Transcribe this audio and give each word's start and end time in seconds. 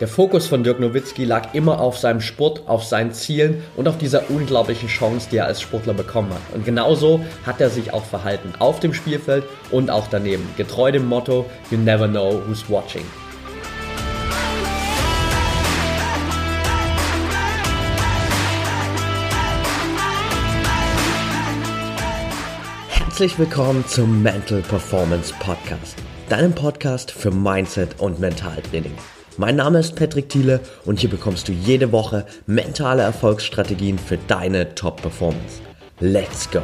Der 0.00 0.06
Fokus 0.06 0.46
von 0.46 0.62
Dirk 0.62 0.78
Nowitzki 0.78 1.24
lag 1.24 1.54
immer 1.54 1.80
auf 1.80 1.98
seinem 1.98 2.20
Sport, 2.20 2.68
auf 2.68 2.84
seinen 2.84 3.12
Zielen 3.12 3.64
und 3.74 3.88
auf 3.88 3.98
dieser 3.98 4.30
unglaublichen 4.30 4.88
Chance, 4.88 5.26
die 5.32 5.38
er 5.38 5.46
als 5.46 5.60
Sportler 5.60 5.92
bekommen 5.92 6.32
hat. 6.32 6.40
Und 6.54 6.64
genauso 6.64 7.24
hat 7.44 7.60
er 7.60 7.68
sich 7.68 7.92
auch 7.92 8.04
verhalten, 8.04 8.52
auf 8.60 8.78
dem 8.78 8.94
Spielfeld 8.94 9.42
und 9.72 9.90
auch 9.90 10.06
daneben, 10.08 10.48
getreu 10.56 10.92
dem 10.92 11.06
Motto 11.06 11.46
You 11.72 11.78
never 11.78 12.06
know 12.06 12.40
who's 12.46 12.70
watching. 12.70 13.04
Herzlich 22.90 23.36
willkommen 23.36 23.84
zum 23.88 24.22
Mental 24.22 24.60
Performance 24.60 25.34
Podcast, 25.40 25.96
deinem 26.28 26.54
Podcast 26.54 27.10
für 27.10 27.32
Mindset 27.32 27.98
und 27.98 28.20
Mentaltraining. 28.20 28.94
Mein 29.40 29.54
Name 29.54 29.78
ist 29.78 29.94
Patrick 29.94 30.28
Thiele 30.28 30.58
und 30.84 30.98
hier 30.98 31.10
bekommst 31.10 31.46
du 31.46 31.52
jede 31.52 31.92
Woche 31.92 32.26
mentale 32.46 33.02
Erfolgsstrategien 33.02 33.96
für 33.96 34.18
deine 34.26 34.74
Top-Performance. 34.74 35.60
Let's 36.00 36.50
go! 36.50 36.60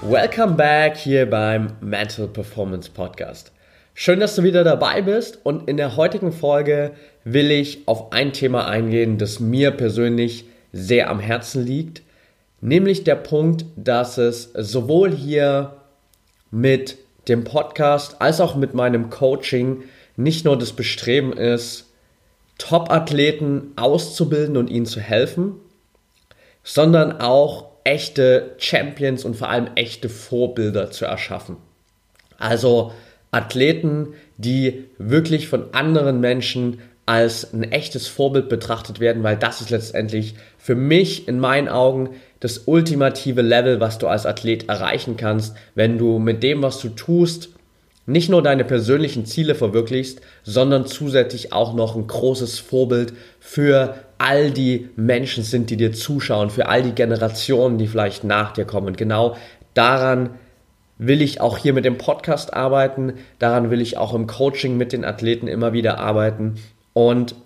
Welcome 0.00 0.54
back 0.54 0.96
hier 0.96 1.30
beim 1.30 1.68
Mental 1.80 2.26
Performance 2.26 2.90
Podcast. 2.90 3.52
Schön, 3.94 4.18
dass 4.18 4.34
du 4.34 4.42
wieder 4.42 4.64
dabei 4.64 5.02
bist 5.02 5.38
und 5.44 5.68
in 5.68 5.76
der 5.76 5.94
heutigen 5.94 6.32
Folge 6.32 6.94
will 7.22 7.52
ich 7.52 7.86
auf 7.86 8.10
ein 8.10 8.32
Thema 8.32 8.66
eingehen, 8.66 9.18
das 9.18 9.38
mir 9.38 9.70
persönlich 9.70 10.46
sehr 10.72 11.08
am 11.08 11.20
Herzen 11.20 11.64
liegt, 11.64 12.02
Nämlich 12.62 13.02
der 13.02 13.16
Punkt, 13.16 13.64
dass 13.74 14.18
es 14.18 14.52
sowohl 14.54 15.10
hier 15.10 15.78
mit 16.52 16.96
dem 17.26 17.42
Podcast 17.42 18.20
als 18.22 18.40
auch 18.40 18.54
mit 18.54 18.72
meinem 18.72 19.10
Coaching 19.10 19.82
nicht 20.16 20.44
nur 20.44 20.56
das 20.56 20.72
Bestreben 20.72 21.32
ist, 21.32 21.90
Top-Athleten 22.58 23.72
auszubilden 23.74 24.56
und 24.56 24.70
ihnen 24.70 24.86
zu 24.86 25.00
helfen, 25.00 25.56
sondern 26.62 27.20
auch 27.20 27.66
echte 27.82 28.54
Champions 28.58 29.24
und 29.24 29.34
vor 29.34 29.48
allem 29.48 29.70
echte 29.74 30.08
Vorbilder 30.08 30.92
zu 30.92 31.04
erschaffen. 31.04 31.56
Also 32.38 32.92
Athleten, 33.32 34.14
die 34.36 34.84
wirklich 34.98 35.48
von 35.48 35.74
anderen 35.74 36.20
Menschen 36.20 36.78
als 37.06 37.52
ein 37.52 37.64
echtes 37.64 38.06
Vorbild 38.06 38.48
betrachtet 38.48 39.00
werden, 39.00 39.24
weil 39.24 39.36
das 39.36 39.60
ist 39.60 39.70
letztendlich 39.70 40.36
für 40.58 40.76
mich 40.76 41.26
in 41.26 41.40
meinen 41.40 41.68
Augen 41.68 42.10
das 42.42 42.62
ultimative 42.66 43.40
Level, 43.40 43.78
was 43.78 43.98
du 43.98 44.08
als 44.08 44.26
Athlet 44.26 44.68
erreichen 44.68 45.16
kannst, 45.16 45.54
wenn 45.76 45.96
du 45.96 46.18
mit 46.18 46.42
dem, 46.42 46.60
was 46.60 46.80
du 46.80 46.88
tust, 46.88 47.50
nicht 48.04 48.30
nur 48.30 48.42
deine 48.42 48.64
persönlichen 48.64 49.26
Ziele 49.26 49.54
verwirklichst, 49.54 50.20
sondern 50.42 50.86
zusätzlich 50.86 51.52
auch 51.52 51.72
noch 51.72 51.94
ein 51.94 52.08
großes 52.08 52.58
Vorbild 52.58 53.12
für 53.38 53.94
all 54.18 54.50
die 54.50 54.88
Menschen 54.96 55.44
sind, 55.44 55.70
die 55.70 55.76
dir 55.76 55.92
zuschauen, 55.92 56.50
für 56.50 56.66
all 56.66 56.82
die 56.82 56.96
Generationen, 56.96 57.78
die 57.78 57.86
vielleicht 57.86 58.24
nach 58.24 58.50
dir 58.50 58.64
kommen. 58.64 58.88
Und 58.88 58.98
genau 58.98 59.36
daran 59.74 60.30
will 60.98 61.22
ich 61.22 61.40
auch 61.40 61.58
hier 61.58 61.72
mit 61.72 61.84
dem 61.84 61.96
Podcast 61.96 62.54
arbeiten, 62.54 63.12
daran 63.38 63.70
will 63.70 63.80
ich 63.80 63.98
auch 63.98 64.14
im 64.14 64.26
Coaching 64.26 64.76
mit 64.76 64.92
den 64.92 65.04
Athleten 65.04 65.46
immer 65.46 65.72
wieder 65.72 65.98
arbeiten. 65.98 66.56
Und 66.92 67.36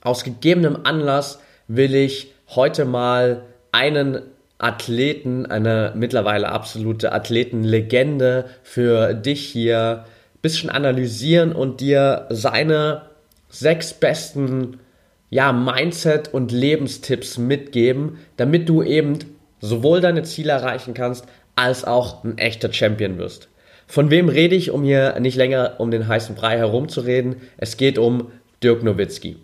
aus 0.00 0.22
gegebenem 0.22 0.78
Anlass 0.84 1.40
will 1.66 1.96
ich 1.96 2.32
heute 2.54 2.84
mal 2.84 3.42
einen 3.76 4.22
Athleten, 4.56 5.44
eine 5.44 5.92
mittlerweile 5.94 6.48
absolute 6.48 7.12
Athletenlegende 7.12 8.46
für 8.62 9.12
dich 9.12 9.46
hier 9.46 10.06
ein 10.34 10.40
bisschen 10.40 10.70
analysieren 10.70 11.52
und 11.52 11.82
dir 11.82 12.26
seine 12.30 13.02
sechs 13.50 13.92
besten 13.92 14.80
ja, 15.28 15.52
Mindset- 15.52 16.32
und 16.32 16.52
Lebenstipps 16.52 17.36
mitgeben, 17.36 18.18
damit 18.38 18.66
du 18.66 18.82
eben 18.82 19.18
sowohl 19.60 20.00
deine 20.00 20.22
Ziele 20.22 20.52
erreichen 20.52 20.94
kannst, 20.94 21.26
als 21.54 21.84
auch 21.84 22.24
ein 22.24 22.38
echter 22.38 22.72
Champion 22.72 23.18
wirst. 23.18 23.48
Von 23.86 24.10
wem 24.10 24.30
rede 24.30 24.56
ich, 24.56 24.70
um 24.70 24.84
hier 24.84 25.20
nicht 25.20 25.36
länger 25.36 25.74
um 25.78 25.90
den 25.90 26.08
heißen 26.08 26.34
Brei 26.34 26.56
herumzureden? 26.56 27.36
Es 27.58 27.76
geht 27.76 27.98
um 27.98 28.32
Dirk 28.62 28.82
Nowitzki. 28.82 29.36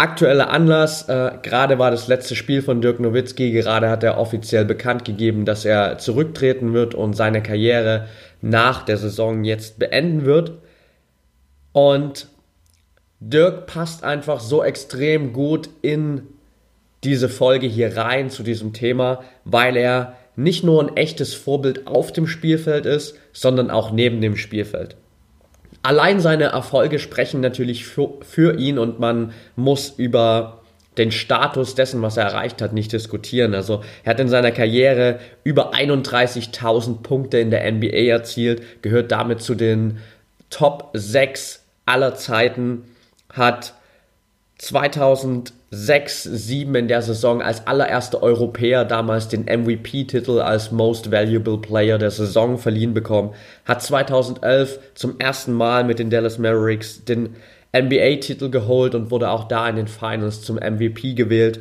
Aktueller 0.00 0.50
Anlass, 0.50 1.08
äh, 1.08 1.32
gerade 1.42 1.80
war 1.80 1.90
das 1.90 2.06
letzte 2.06 2.36
Spiel 2.36 2.62
von 2.62 2.80
Dirk 2.80 3.00
Nowitzki, 3.00 3.50
gerade 3.50 3.90
hat 3.90 4.04
er 4.04 4.16
offiziell 4.16 4.64
bekannt 4.64 5.04
gegeben, 5.04 5.44
dass 5.44 5.64
er 5.64 5.98
zurücktreten 5.98 6.72
wird 6.72 6.94
und 6.94 7.14
seine 7.14 7.42
Karriere 7.42 8.06
nach 8.40 8.84
der 8.84 8.96
Saison 8.96 9.42
jetzt 9.42 9.80
beenden 9.80 10.24
wird. 10.24 10.52
Und 11.72 12.28
Dirk 13.18 13.66
passt 13.66 14.04
einfach 14.04 14.38
so 14.38 14.62
extrem 14.62 15.32
gut 15.32 15.68
in 15.82 16.22
diese 17.02 17.28
Folge 17.28 17.66
hier 17.66 17.96
rein 17.96 18.30
zu 18.30 18.44
diesem 18.44 18.72
Thema, 18.72 19.24
weil 19.44 19.76
er 19.76 20.14
nicht 20.36 20.62
nur 20.62 20.80
ein 20.80 20.96
echtes 20.96 21.34
Vorbild 21.34 21.88
auf 21.88 22.12
dem 22.12 22.28
Spielfeld 22.28 22.86
ist, 22.86 23.16
sondern 23.32 23.68
auch 23.68 23.90
neben 23.90 24.20
dem 24.20 24.36
Spielfeld. 24.36 24.94
Allein 25.82 26.20
seine 26.20 26.44
Erfolge 26.44 26.98
sprechen 26.98 27.40
natürlich 27.40 27.86
für, 27.86 28.14
für 28.22 28.58
ihn 28.58 28.78
und 28.78 28.98
man 28.98 29.32
muss 29.56 29.90
über 29.96 30.62
den 30.98 31.12
Status 31.12 31.74
dessen, 31.74 32.02
was 32.02 32.16
er 32.16 32.24
erreicht 32.24 32.60
hat, 32.60 32.72
nicht 32.72 32.92
diskutieren. 32.92 33.54
Also 33.54 33.82
er 34.02 34.10
hat 34.10 34.20
in 34.20 34.28
seiner 34.28 34.50
Karriere 34.50 35.20
über 35.44 35.72
31.000 35.72 37.02
Punkte 37.02 37.38
in 37.38 37.50
der 37.50 37.70
NBA 37.70 38.08
erzielt, 38.08 38.82
gehört 38.82 39.12
damit 39.12 39.40
zu 39.40 39.54
den 39.54 39.98
Top 40.50 40.90
6 40.94 41.64
aller 41.86 42.14
Zeiten, 42.16 42.84
hat 43.32 43.74
2006, 44.58 46.24
7 46.24 46.74
in 46.74 46.88
der 46.88 47.00
Saison 47.02 47.40
als 47.40 47.66
allererster 47.66 48.22
Europäer 48.22 48.84
damals 48.84 49.28
den 49.28 49.44
MVP-Titel 49.44 50.40
als 50.40 50.72
Most 50.72 51.12
Valuable 51.12 51.58
Player 51.58 51.96
der 51.96 52.10
Saison 52.10 52.58
verliehen 52.58 52.92
bekommen, 52.92 53.34
hat 53.64 53.82
2011 53.82 54.80
zum 54.94 55.20
ersten 55.20 55.52
Mal 55.52 55.84
mit 55.84 56.00
den 56.00 56.10
Dallas 56.10 56.38
Mavericks 56.38 57.04
den 57.04 57.36
NBA-Titel 57.72 58.50
geholt 58.50 58.96
und 58.96 59.12
wurde 59.12 59.30
auch 59.30 59.46
da 59.46 59.68
in 59.68 59.76
den 59.76 59.88
Finals 59.88 60.42
zum 60.42 60.56
MVP 60.56 61.14
gewählt, 61.14 61.60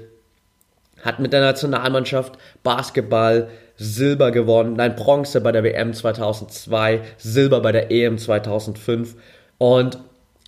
hat 1.04 1.20
mit 1.20 1.34
der 1.34 1.42
Nationalmannschaft 1.42 2.38
Basketball 2.64 3.50
Silber 3.76 4.32
gewonnen, 4.32 4.74
nein, 4.74 4.96
Bronze 4.96 5.40
bei 5.42 5.52
der 5.52 5.64
WM 5.64 5.94
2002, 5.94 7.02
Silber 7.18 7.62
bei 7.62 7.72
der 7.72 7.92
EM 7.92 8.18
2005 8.18 9.16
und 9.60 10.00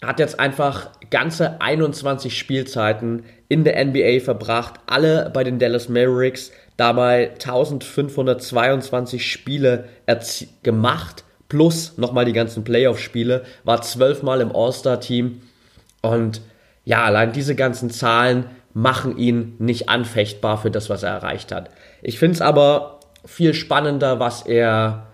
hat 0.04 0.20
jetzt 0.20 0.40
einfach 0.40 0.90
ganze 1.10 1.60
21 1.62 2.38
Spielzeiten 2.38 3.24
in 3.50 3.64
der 3.64 3.84
NBA 3.84 4.20
verbracht, 4.22 4.76
alle 4.86 5.30
bei 5.34 5.44
den 5.44 5.60
Dallas 5.60 5.90
Mavericks, 5.90 6.52
dabei 6.78 7.32
1522 7.32 9.30
Spiele 9.30 9.90
gemacht, 10.64 11.26
plus 11.50 11.98
nochmal 11.98 12.26
die 12.26 12.34
ganzen 12.34 12.64
Playoff-Spiele, 12.64 13.44
war 13.64 13.82
zwölfmal 13.82 14.40
im 14.42 14.56
All-Star-Team 14.56 15.42
und 16.02 16.42
ja, 16.86 17.04
allein 17.04 17.34
diese 17.34 17.56
ganzen 17.56 17.90
Zahlen 17.90 18.46
machen 18.74 19.18
ihn 19.18 19.56
nicht 19.60 19.90
anfechtbar 19.90 20.58
für 20.60 20.72
das, 20.72 20.90
was 20.90 21.04
er 21.04 21.12
erreicht 21.12 21.52
hat. 21.52 21.70
Ich 22.02 22.20
finde 22.20 22.36
es 22.36 22.42
aber 22.42 23.00
viel 23.26 23.54
spannender, 23.54 24.20
was 24.20 24.44
er 24.44 25.08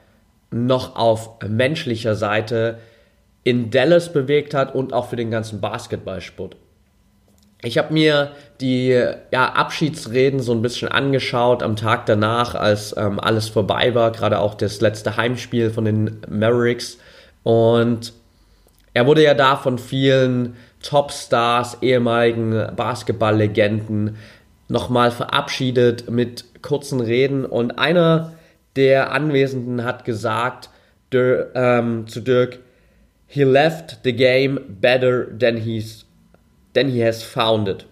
noch 0.52 0.96
auf 0.96 1.40
menschlicher 1.48 2.16
Seite 2.16 2.78
in 3.46 3.70
Dallas 3.70 4.12
bewegt 4.12 4.54
hat 4.54 4.76
und 4.76 4.92
auch 4.92 5.08
für 5.08 5.16
den 5.16 5.32
ganzen 5.32 5.62
Basketballsport. 5.62 6.58
Ich 7.62 7.78
habe 7.78 7.94
mir 7.94 8.32
die 8.60 8.90
ja, 9.32 9.54
Abschiedsreden 9.54 10.40
so 10.40 10.52
ein 10.52 10.62
bisschen 10.62 10.90
angeschaut 10.90 11.64
am 11.64 11.76
Tag 11.76 12.06
danach, 12.08 12.56
als 12.56 12.96
ähm, 12.98 13.20
alles 13.20 13.48
vorbei 13.48 13.96
war, 13.96 14.12
gerade 14.12 14.40
auch 14.40 14.56
das 14.56 14.82
letzte 14.82 15.16
Heimspiel 15.16 15.70
von 15.70 15.86
den 15.86 16.18
Mavericks. 16.28 16.98
Und 17.44 18.14
er 18.94 19.06
wurde 19.06 19.24
ja 19.24 19.36
da 19.36 19.56
von 19.56 19.78
vielen 19.78 20.56
Topstars, 20.82 21.78
ehemaligen 21.82 22.76
Basketballlegenden 22.76 24.18
nochmal 24.68 25.12
verabschiedet 25.12 26.10
mit 26.10 26.46
kurzen 26.64 27.00
Reden. 27.00 27.46
Und 27.46 27.78
einer 27.78 28.34
der 28.76 29.12
Anwesenden 29.12 29.84
hat 29.84 30.04
gesagt 30.04 30.70
Dir, 31.14 31.52
ähm, 31.54 32.08
zu 32.08 32.22
Dirk, 32.22 32.60
He 33.28 33.44
left 33.44 34.00
the 34.04 34.14
game 34.14 34.60
better 34.82 35.28
than 35.38 35.58
he's 35.58 36.06
than 36.74 36.90
he 36.90 37.04
has 37.04 37.24
found 37.24 37.68
it. 37.68 37.86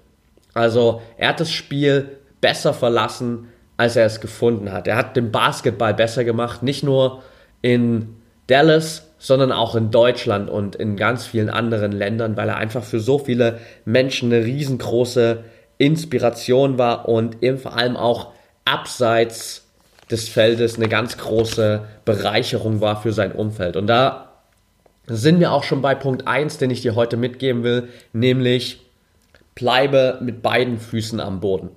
Also 0.54 1.02
er 1.18 1.30
hat 1.30 1.40
das 1.40 1.52
Spiel 1.52 2.18
besser 2.42 2.74
verlassen, 2.74 3.48
als 3.78 3.96
er 3.96 4.06
es 4.06 4.22
gefunden 4.22 4.72
hat. 4.72 4.88
Er 4.88 4.96
hat 4.96 5.16
den 5.16 5.32
Basketball 5.32 5.94
besser 5.94 6.24
gemacht, 6.24 6.62
nicht 6.62 6.84
nur 6.84 7.24
in 7.62 8.16
Dallas, 8.48 9.08
sondern 9.18 9.52
auch 9.52 9.76
in 9.76 9.90
Deutschland 9.90 10.50
und 10.50 10.76
in 10.76 10.98
ganz 10.98 11.26
vielen 11.26 11.50
anderen 11.50 11.94
Ländern, 11.94 12.36
weil 12.36 12.50
er 12.50 12.58
einfach 12.58 12.84
für 12.84 13.00
so 13.00 13.18
viele 13.18 13.60
Menschen 13.86 14.32
eine 14.32 14.44
riesengroße 14.44 15.44
Inspiration 15.78 16.78
war 16.78 17.08
und 17.08 17.42
eben 17.42 17.58
vor 17.58 17.76
allem 17.76 17.96
auch 17.96 18.34
abseits 18.66 19.66
des 20.12 20.28
Feldes 20.28 20.76
eine 20.76 20.90
ganz 20.90 21.18
große 21.18 21.86
Bereicherung 22.06 22.82
war 22.82 23.02
für 23.02 23.14
sein 23.14 23.32
Umfeld. 23.32 23.78
Und 23.78 23.88
da 23.88 24.33
sind 25.08 25.40
wir 25.40 25.52
auch 25.52 25.64
schon 25.64 25.82
bei 25.82 25.96
Punkt 25.96 26.28
1, 26.28 26.58
den 26.58 26.72
ich 26.72 26.82
dir 26.82 26.96
heute 26.96 27.18
mitgeben 27.18 27.64
will, 27.64 27.90
nämlich 28.14 28.80
bleibe 29.56 30.20
mit 30.22 30.42
beiden 30.42 30.80
Füßen 30.80 31.20
am 31.20 31.40
Boden. 31.40 31.70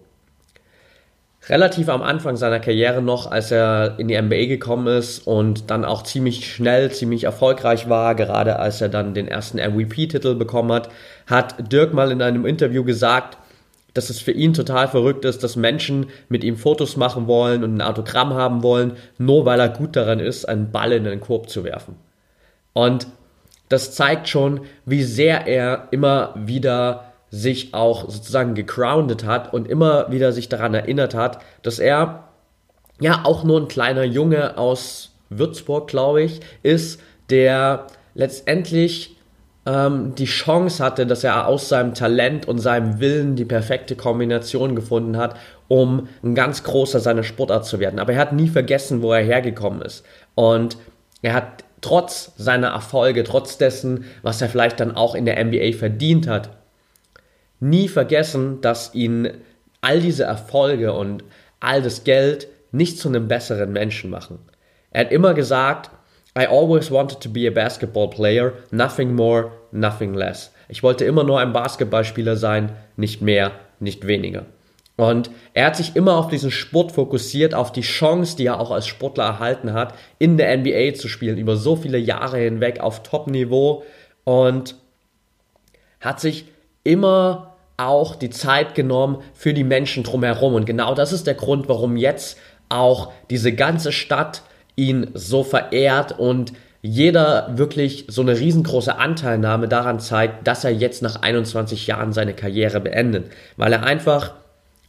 Relativ 1.48 1.88
am 1.88 2.02
Anfang 2.02 2.36
seiner 2.36 2.58
Karriere 2.58 3.02
noch, 3.02 3.30
als 3.30 3.52
er 3.52 3.98
in 3.98 4.08
die 4.08 4.20
NBA 4.20 4.46
gekommen 4.46 4.88
ist 4.88 5.26
und 5.26 5.70
dann 5.70 5.84
auch 5.84 6.02
ziemlich 6.02 6.52
schnell, 6.52 6.90
ziemlich 6.90 7.24
erfolgreich 7.24 7.88
war, 7.88 8.16
gerade 8.16 8.58
als 8.58 8.80
er 8.80 8.88
dann 8.88 9.14
den 9.14 9.28
ersten 9.28 9.58
MVP-Titel 9.58 10.34
bekommen 10.34 10.72
hat, 10.72 10.88
hat 11.28 11.72
Dirk 11.72 11.94
mal 11.94 12.10
in 12.10 12.20
einem 12.20 12.46
Interview 12.46 12.82
gesagt, 12.82 13.38
dass 13.94 14.10
es 14.10 14.20
für 14.20 14.32
ihn 14.32 14.54
total 14.54 14.88
verrückt 14.88 15.24
ist, 15.24 15.44
dass 15.44 15.54
Menschen 15.54 16.06
mit 16.28 16.42
ihm 16.42 16.56
Fotos 16.56 16.96
machen 16.96 17.28
wollen 17.28 17.62
und 17.62 17.76
ein 17.76 17.82
Autogramm 17.82 18.34
haben 18.34 18.64
wollen, 18.64 18.96
nur 19.18 19.46
weil 19.46 19.60
er 19.60 19.68
gut 19.68 19.94
daran 19.94 20.18
ist, 20.18 20.46
einen 20.46 20.72
Ball 20.72 20.92
in 20.92 21.04
den 21.04 21.20
Korb 21.20 21.48
zu 21.48 21.62
werfen. 21.62 21.94
Und 22.76 23.06
das 23.70 23.94
zeigt 23.94 24.28
schon, 24.28 24.60
wie 24.84 25.02
sehr 25.02 25.46
er 25.46 25.88
immer 25.92 26.34
wieder 26.36 27.04
sich 27.30 27.72
auch 27.72 28.10
sozusagen 28.10 28.54
gegroundet 28.54 29.24
hat 29.24 29.54
und 29.54 29.66
immer 29.66 30.12
wieder 30.12 30.30
sich 30.30 30.50
daran 30.50 30.74
erinnert 30.74 31.14
hat, 31.14 31.38
dass 31.62 31.78
er 31.78 32.24
ja 33.00 33.22
auch 33.24 33.44
nur 33.44 33.62
ein 33.62 33.68
kleiner 33.68 34.04
Junge 34.04 34.58
aus 34.58 35.14
Würzburg, 35.30 35.88
glaube 35.88 36.22
ich, 36.22 36.40
ist, 36.62 37.00
der 37.30 37.86
letztendlich 38.14 39.16
ähm, 39.64 40.14
die 40.14 40.26
Chance 40.26 40.84
hatte, 40.84 41.06
dass 41.06 41.24
er 41.24 41.46
aus 41.46 41.70
seinem 41.70 41.94
Talent 41.94 42.46
und 42.46 42.58
seinem 42.58 43.00
Willen 43.00 43.36
die 43.36 43.46
perfekte 43.46 43.96
Kombination 43.96 44.76
gefunden 44.76 45.16
hat, 45.16 45.34
um 45.68 46.08
ein 46.22 46.34
ganz 46.34 46.62
großer 46.62 47.00
seiner 47.00 47.22
Sportart 47.22 47.64
zu 47.64 47.80
werden. 47.80 47.98
Aber 48.00 48.12
er 48.12 48.18
hat 48.18 48.34
nie 48.34 48.48
vergessen, 48.48 49.00
wo 49.00 49.14
er 49.14 49.24
hergekommen 49.24 49.80
ist. 49.80 50.04
Und 50.34 50.76
er 51.22 51.32
hat 51.32 51.64
trotz 51.86 52.32
seiner 52.36 52.70
Erfolge, 52.70 53.22
trotz 53.22 53.58
dessen, 53.58 54.06
was 54.22 54.42
er 54.42 54.48
vielleicht 54.48 54.80
dann 54.80 54.96
auch 54.96 55.14
in 55.14 55.24
der 55.24 55.42
NBA 55.42 55.70
verdient 55.78 56.26
hat, 56.26 56.50
nie 57.60 57.86
vergessen, 57.86 58.60
dass 58.60 58.92
ihn 58.92 59.30
all 59.82 60.00
diese 60.00 60.24
Erfolge 60.24 60.92
und 60.92 61.22
all 61.60 61.82
das 61.82 62.02
Geld 62.02 62.48
nicht 62.72 62.98
zu 62.98 63.08
einem 63.08 63.28
besseren 63.28 63.72
Menschen 63.72 64.10
machen. 64.10 64.40
Er 64.90 65.02
hat 65.02 65.12
immer 65.12 65.32
gesagt, 65.32 65.90
I 66.36 66.46
always 66.46 66.90
wanted 66.90 67.20
to 67.20 67.30
be 67.30 67.46
a 67.46 67.52
basketball 67.52 68.10
player, 68.10 68.54
nothing 68.72 69.14
more, 69.14 69.52
nothing 69.70 70.12
less. 70.12 70.52
Ich 70.68 70.82
wollte 70.82 71.04
immer 71.04 71.22
nur 71.22 71.38
ein 71.38 71.52
Basketballspieler 71.52 72.36
sein, 72.36 72.72
nicht 72.96 73.22
mehr, 73.22 73.52
nicht 73.78 74.08
weniger. 74.08 74.46
Und 74.96 75.30
er 75.52 75.66
hat 75.66 75.76
sich 75.76 75.94
immer 75.94 76.16
auf 76.16 76.28
diesen 76.28 76.50
Sport 76.50 76.92
fokussiert, 76.92 77.54
auf 77.54 77.70
die 77.70 77.82
Chance, 77.82 78.36
die 78.36 78.46
er 78.46 78.58
auch 78.60 78.70
als 78.70 78.86
Sportler 78.86 79.24
erhalten 79.24 79.74
hat, 79.74 79.94
in 80.18 80.38
der 80.38 80.56
NBA 80.56 80.94
zu 80.94 81.08
spielen, 81.08 81.36
über 81.36 81.56
so 81.56 81.76
viele 81.76 81.98
Jahre 81.98 82.38
hinweg 82.38 82.80
auf 82.80 83.02
Top-Niveau 83.02 83.84
und 84.24 84.76
hat 86.00 86.20
sich 86.20 86.46
immer 86.82 87.56
auch 87.76 88.16
die 88.16 88.30
Zeit 88.30 88.74
genommen 88.74 89.18
für 89.34 89.52
die 89.52 89.64
Menschen 89.64 90.02
drumherum. 90.02 90.54
Und 90.54 90.64
genau 90.64 90.94
das 90.94 91.12
ist 91.12 91.26
der 91.26 91.34
Grund, 91.34 91.68
warum 91.68 91.96
jetzt 91.98 92.38
auch 92.70 93.12
diese 93.28 93.52
ganze 93.52 93.92
Stadt 93.92 94.42
ihn 94.76 95.10
so 95.12 95.44
verehrt 95.44 96.18
und 96.18 96.52
jeder 96.80 97.58
wirklich 97.58 98.04
so 98.08 98.22
eine 98.22 98.38
riesengroße 98.38 98.96
Anteilnahme 98.96 99.68
daran 99.68 99.98
zeigt, 99.98 100.46
dass 100.46 100.64
er 100.64 100.70
jetzt 100.70 101.02
nach 101.02 101.20
21 101.20 101.86
Jahren 101.86 102.12
seine 102.12 102.32
Karriere 102.32 102.80
beendet, 102.80 103.30
weil 103.56 103.72
er 103.72 103.82
einfach 103.82 104.34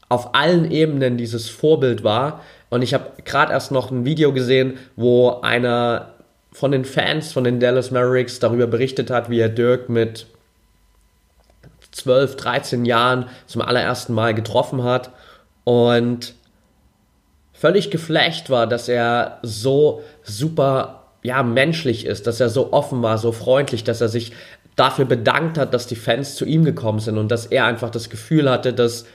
auf 0.09 0.33
allen 0.35 0.71
Ebenen 0.71 1.17
dieses 1.17 1.49
Vorbild 1.49 2.03
war. 2.03 2.41
Und 2.69 2.81
ich 2.81 2.93
habe 2.93 3.23
gerade 3.23 3.53
erst 3.53 3.71
noch 3.71 3.91
ein 3.91 4.05
Video 4.05 4.33
gesehen, 4.33 4.77
wo 4.95 5.41
einer 5.41 6.13
von 6.51 6.71
den 6.71 6.85
Fans 6.85 7.33
von 7.33 7.43
den 7.43 7.59
Dallas 7.59 7.91
Mavericks 7.91 8.39
darüber 8.39 8.67
berichtet 8.67 9.09
hat, 9.09 9.29
wie 9.29 9.39
er 9.39 9.49
Dirk 9.49 9.89
mit 9.89 10.25
12, 11.91 12.35
13 12.35 12.85
Jahren 12.85 13.27
zum 13.45 13.61
allerersten 13.61 14.13
Mal 14.13 14.33
getroffen 14.33 14.83
hat 14.83 15.11
und 15.63 16.33
völlig 17.53 17.91
geflecht 17.91 18.49
war, 18.49 18.67
dass 18.67 18.87
er 18.87 19.39
so 19.41 20.03
super 20.23 21.03
ja, 21.23 21.43
menschlich 21.43 22.05
ist, 22.05 22.27
dass 22.27 22.39
er 22.39 22.49
so 22.49 22.71
offen 22.71 23.01
war, 23.01 23.17
so 23.17 23.31
freundlich, 23.31 23.83
dass 23.83 23.99
er 23.99 24.09
sich 24.09 24.31
dafür 24.75 25.05
bedankt 25.05 25.57
hat, 25.57 25.73
dass 25.73 25.87
die 25.87 25.95
Fans 25.95 26.35
zu 26.35 26.45
ihm 26.45 26.63
gekommen 26.63 26.99
sind 26.99 27.17
und 27.17 27.29
dass 27.29 27.47
er 27.47 27.65
einfach 27.65 27.89
das 27.89 28.09
Gefühl 28.09 28.49
hatte, 28.49 28.73
dass 28.73 29.05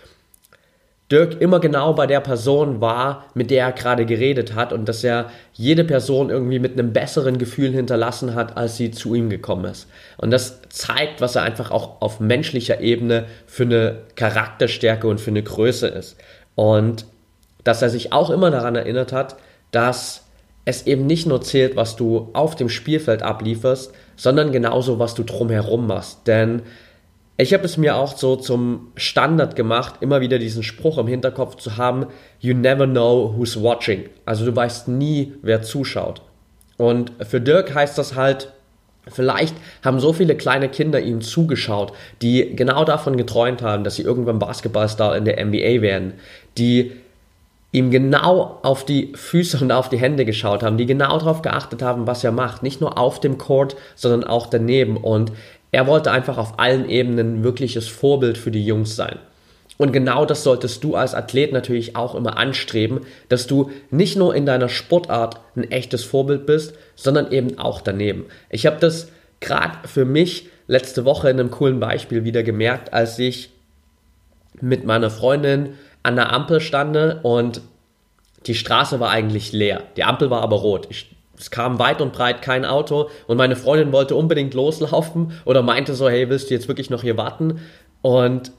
Dirk 1.12 1.40
immer 1.40 1.60
genau 1.60 1.92
bei 1.92 2.06
der 2.06 2.20
Person 2.20 2.80
war, 2.80 3.26
mit 3.34 3.50
der 3.50 3.66
er 3.66 3.72
gerade 3.72 4.06
geredet 4.06 4.54
hat 4.54 4.72
und 4.72 4.88
dass 4.88 5.04
er 5.04 5.30
jede 5.52 5.84
Person 5.84 6.30
irgendwie 6.30 6.58
mit 6.58 6.72
einem 6.72 6.92
besseren 6.92 7.38
Gefühl 7.38 7.70
hinterlassen 7.72 8.34
hat, 8.34 8.56
als 8.56 8.78
sie 8.78 8.90
zu 8.90 9.14
ihm 9.14 9.28
gekommen 9.28 9.66
ist. 9.66 9.88
Und 10.16 10.30
das 10.30 10.62
zeigt, 10.70 11.20
was 11.20 11.36
er 11.36 11.42
einfach 11.42 11.70
auch 11.70 12.00
auf 12.00 12.18
menschlicher 12.18 12.80
Ebene 12.80 13.26
für 13.46 13.64
eine 13.64 13.98
Charakterstärke 14.16 15.06
und 15.06 15.20
für 15.20 15.30
eine 15.30 15.42
Größe 15.42 15.86
ist. 15.86 16.16
Und 16.54 17.04
dass 17.62 17.82
er 17.82 17.90
sich 17.90 18.12
auch 18.12 18.30
immer 18.30 18.50
daran 18.50 18.74
erinnert 18.74 19.12
hat, 19.12 19.36
dass 19.70 20.24
es 20.64 20.86
eben 20.86 21.06
nicht 21.06 21.26
nur 21.26 21.42
zählt, 21.42 21.76
was 21.76 21.96
du 21.96 22.30
auf 22.32 22.54
dem 22.54 22.68
Spielfeld 22.68 23.22
ablieferst, 23.22 23.92
sondern 24.16 24.52
genauso, 24.52 24.98
was 24.98 25.14
du 25.14 25.24
drumherum 25.24 25.86
machst. 25.86 26.26
Denn 26.26 26.62
ich 27.42 27.52
habe 27.52 27.64
es 27.64 27.76
mir 27.76 27.96
auch 27.96 28.16
so 28.16 28.36
zum 28.36 28.92
Standard 28.94 29.56
gemacht, 29.56 29.96
immer 30.00 30.20
wieder 30.20 30.38
diesen 30.38 30.62
Spruch 30.62 30.98
im 30.98 31.08
Hinterkopf 31.08 31.56
zu 31.56 31.76
haben, 31.76 32.06
you 32.40 32.54
never 32.54 32.86
know 32.86 33.34
who's 33.36 33.60
watching. 33.60 34.04
Also 34.24 34.44
du 34.44 34.54
weißt 34.54 34.88
nie, 34.88 35.34
wer 35.42 35.62
zuschaut. 35.62 36.22
Und 36.76 37.12
für 37.20 37.40
Dirk 37.40 37.74
heißt 37.74 37.98
das 37.98 38.14
halt, 38.14 38.52
vielleicht 39.08 39.56
haben 39.84 39.98
so 39.98 40.12
viele 40.12 40.36
kleine 40.36 40.68
Kinder 40.68 41.00
ihm 41.00 41.20
zugeschaut, 41.20 41.92
die 42.22 42.54
genau 42.54 42.84
davon 42.84 43.16
geträumt 43.16 43.62
haben, 43.62 43.82
dass 43.82 43.96
sie 43.96 44.02
irgendwann 44.02 44.38
Basketballstar 44.38 45.16
in 45.16 45.24
der 45.24 45.44
NBA 45.44 45.82
werden, 45.82 46.14
die 46.58 46.92
ihm 47.72 47.90
genau 47.90 48.60
auf 48.62 48.84
die 48.84 49.12
Füße 49.16 49.58
und 49.62 49.72
auf 49.72 49.88
die 49.88 49.98
Hände 49.98 50.24
geschaut 50.24 50.62
haben, 50.62 50.76
die 50.76 50.86
genau 50.86 51.18
darauf 51.18 51.42
geachtet 51.42 51.82
haben, 51.82 52.06
was 52.06 52.22
er 52.22 52.32
macht. 52.32 52.62
Nicht 52.62 52.80
nur 52.80 52.98
auf 52.98 53.18
dem 53.18 53.38
Court, 53.38 53.74
sondern 53.96 54.24
auch 54.24 54.46
daneben. 54.46 54.98
Und 54.98 55.32
er 55.72 55.86
wollte 55.86 56.12
einfach 56.12 56.38
auf 56.38 56.58
allen 56.58 56.88
Ebenen 56.88 57.40
ein 57.40 57.44
wirkliches 57.44 57.88
Vorbild 57.88 58.38
für 58.38 58.50
die 58.50 58.64
Jungs 58.64 58.94
sein. 58.94 59.18
Und 59.78 59.92
genau 59.92 60.26
das 60.26 60.44
solltest 60.44 60.84
du 60.84 60.94
als 60.94 61.14
Athlet 61.14 61.52
natürlich 61.52 61.96
auch 61.96 62.14
immer 62.14 62.36
anstreben, 62.36 63.00
dass 63.28 63.46
du 63.46 63.70
nicht 63.90 64.16
nur 64.16 64.34
in 64.34 64.46
deiner 64.46 64.68
Sportart 64.68 65.40
ein 65.56 65.68
echtes 65.70 66.04
Vorbild 66.04 66.46
bist, 66.46 66.74
sondern 66.94 67.32
eben 67.32 67.58
auch 67.58 67.80
daneben. 67.80 68.26
Ich 68.50 68.66
habe 68.66 68.76
das 68.78 69.08
gerade 69.40 69.88
für 69.88 70.04
mich 70.04 70.48
letzte 70.68 71.04
Woche 71.04 71.30
in 71.30 71.40
einem 71.40 71.50
coolen 71.50 71.80
Beispiel 71.80 72.22
wieder 72.24 72.42
gemerkt, 72.42 72.92
als 72.92 73.18
ich 73.18 73.50
mit 74.60 74.84
meiner 74.84 75.10
Freundin 75.10 75.70
an 76.02 76.16
der 76.16 76.32
Ampel 76.32 76.60
stande 76.60 77.20
und 77.22 77.62
die 78.46 78.54
Straße 78.54 79.00
war 79.00 79.10
eigentlich 79.10 79.52
leer. 79.52 79.82
Die 79.96 80.04
Ampel 80.04 80.30
war 80.30 80.42
aber 80.42 80.56
rot. 80.56 80.86
Ich 80.90 81.10
es 81.38 81.50
kam 81.50 81.78
weit 81.78 82.00
und 82.00 82.12
breit 82.12 82.42
kein 82.42 82.64
Auto 82.64 83.08
und 83.26 83.36
meine 83.36 83.56
Freundin 83.56 83.92
wollte 83.92 84.14
unbedingt 84.14 84.54
loslaufen 84.54 85.32
oder 85.44 85.62
meinte 85.62 85.94
so, 85.94 86.08
hey, 86.08 86.28
willst 86.28 86.50
du 86.50 86.54
jetzt 86.54 86.68
wirklich 86.68 86.90
noch 86.90 87.02
hier 87.02 87.16
warten? 87.16 87.60
Und 88.02 88.52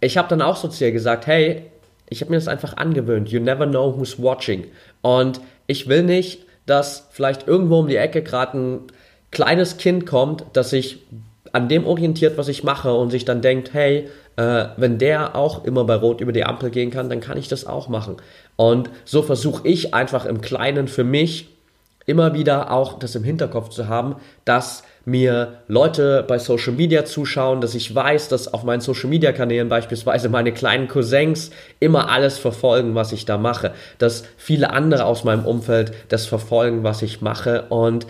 ich 0.00 0.16
habe 0.16 0.28
dann 0.28 0.42
auch 0.42 0.56
so 0.56 0.68
zu 0.68 0.84
ihr 0.84 0.92
gesagt, 0.92 1.26
hey, 1.26 1.70
ich 2.08 2.20
habe 2.20 2.30
mir 2.30 2.36
das 2.36 2.48
einfach 2.48 2.76
angewöhnt. 2.76 3.30
You 3.30 3.40
never 3.40 3.66
know 3.66 3.96
who's 3.96 4.20
watching. 4.20 4.66
Und 5.02 5.40
ich 5.66 5.88
will 5.88 6.02
nicht, 6.02 6.44
dass 6.66 7.08
vielleicht 7.10 7.46
irgendwo 7.46 7.78
um 7.78 7.88
die 7.88 7.96
Ecke 7.96 8.22
gerade 8.22 8.58
ein 8.58 8.80
kleines 9.30 9.76
Kind 9.76 10.06
kommt, 10.06 10.44
das 10.52 10.70
sich 10.70 11.00
an 11.52 11.68
dem 11.68 11.86
orientiert, 11.86 12.38
was 12.38 12.48
ich 12.48 12.64
mache 12.64 12.94
und 12.94 13.10
sich 13.10 13.24
dann 13.24 13.42
denkt, 13.42 13.72
hey, 13.72 14.08
äh, 14.36 14.66
wenn 14.76 14.98
der 14.98 15.36
auch 15.36 15.64
immer 15.64 15.84
bei 15.84 15.94
Rot 15.94 16.20
über 16.20 16.32
die 16.32 16.44
Ampel 16.44 16.70
gehen 16.70 16.90
kann, 16.90 17.08
dann 17.08 17.20
kann 17.20 17.38
ich 17.38 17.48
das 17.48 17.66
auch 17.66 17.88
machen. 17.88 18.16
Und 18.56 18.90
so 19.04 19.22
versuche 19.22 19.66
ich 19.66 19.94
einfach 19.94 20.26
im 20.26 20.40
Kleinen 20.40 20.88
für 20.88 21.04
mich 21.04 21.48
immer 22.10 22.34
wieder 22.34 22.70
auch 22.70 22.98
das 22.98 23.14
im 23.14 23.24
Hinterkopf 23.24 23.68
zu 23.70 23.88
haben, 23.88 24.16
dass 24.44 24.82
mir 25.04 25.62
Leute 25.68 26.24
bei 26.26 26.38
Social 26.38 26.72
Media 26.72 27.04
zuschauen, 27.04 27.60
dass 27.60 27.74
ich 27.74 27.94
weiß, 27.94 28.28
dass 28.28 28.52
auf 28.52 28.64
meinen 28.64 28.80
Social 28.80 29.08
Media 29.08 29.32
Kanälen 29.32 29.68
beispielsweise 29.68 30.28
meine 30.28 30.52
kleinen 30.52 30.88
Cousins 30.88 31.50
immer 31.78 32.10
alles 32.10 32.38
verfolgen, 32.38 32.94
was 32.94 33.12
ich 33.12 33.24
da 33.24 33.38
mache, 33.38 33.72
dass 33.98 34.24
viele 34.36 34.70
andere 34.70 35.04
aus 35.04 35.24
meinem 35.24 35.46
Umfeld 35.46 35.92
das 36.08 36.26
verfolgen, 36.26 36.82
was 36.82 37.00
ich 37.02 37.22
mache 37.22 37.66
und 37.70 38.06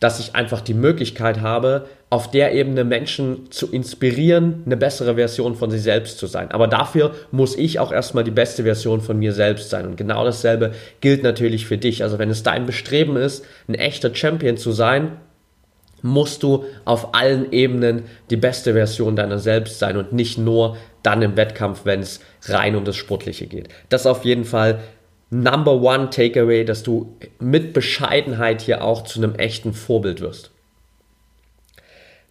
dass 0.00 0.18
ich 0.18 0.34
einfach 0.34 0.60
die 0.60 0.74
Möglichkeit 0.74 1.40
habe, 1.40 1.86
auf 2.10 2.28
der 2.28 2.52
Ebene 2.52 2.82
Menschen 2.82 3.52
zu 3.52 3.70
inspirieren, 3.70 4.64
eine 4.66 4.76
bessere 4.76 5.14
Version 5.14 5.54
von 5.54 5.70
sich 5.70 5.82
selbst 5.82 6.18
zu 6.18 6.26
sein. 6.26 6.50
Aber 6.50 6.66
dafür 6.66 7.14
muss 7.30 7.56
ich 7.56 7.78
auch 7.78 7.92
erstmal 7.92 8.24
die 8.24 8.32
beste 8.32 8.64
Version 8.64 9.00
von 9.00 9.16
mir 9.16 9.32
selbst 9.32 9.70
sein. 9.70 9.86
Und 9.86 9.96
genau 9.96 10.24
dasselbe 10.24 10.72
gilt 11.00 11.22
natürlich 11.22 11.66
für 11.66 11.78
dich. 11.78 12.02
Also 12.02 12.18
wenn 12.18 12.28
es 12.28 12.42
dein 12.42 12.66
Bestreben 12.66 13.16
ist, 13.16 13.46
ein 13.68 13.76
echter 13.76 14.12
Champion 14.12 14.56
zu 14.56 14.72
sein, 14.72 15.12
musst 16.02 16.42
du 16.42 16.64
auf 16.84 17.14
allen 17.14 17.52
Ebenen 17.52 18.02
die 18.30 18.36
beste 18.36 18.72
Version 18.72 19.14
deiner 19.14 19.38
selbst 19.38 19.78
sein 19.78 19.96
und 19.96 20.12
nicht 20.12 20.36
nur 20.36 20.78
dann 21.04 21.22
im 21.22 21.36
Wettkampf, 21.36 21.82
wenn 21.84 22.00
es 22.00 22.20
rein 22.46 22.74
um 22.74 22.84
das 22.84 22.96
Sportliche 22.96 23.46
geht. 23.46 23.68
Das 23.88 24.06
auf 24.06 24.24
jeden 24.24 24.44
Fall 24.44 24.80
Number 25.30 25.80
One 25.80 26.10
Takeaway, 26.10 26.64
dass 26.64 26.82
du 26.82 27.16
mit 27.38 27.72
Bescheidenheit 27.72 28.62
hier 28.62 28.82
auch 28.82 29.04
zu 29.04 29.22
einem 29.22 29.36
echten 29.36 29.74
Vorbild 29.74 30.20
wirst. 30.20 30.50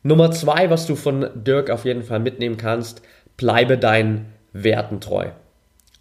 Nummer 0.02 0.32
zwei, 0.32 0.70
was 0.70 0.86
du 0.86 0.96
von 0.96 1.30
Dirk 1.36 1.70
auf 1.70 1.86
jeden 1.86 2.04
Fall 2.04 2.20
mitnehmen 2.20 2.58
kannst, 2.58 3.02
bleibe 3.38 3.78
deinen 3.78 4.34
Werten 4.54 5.02
treu. 5.02 5.30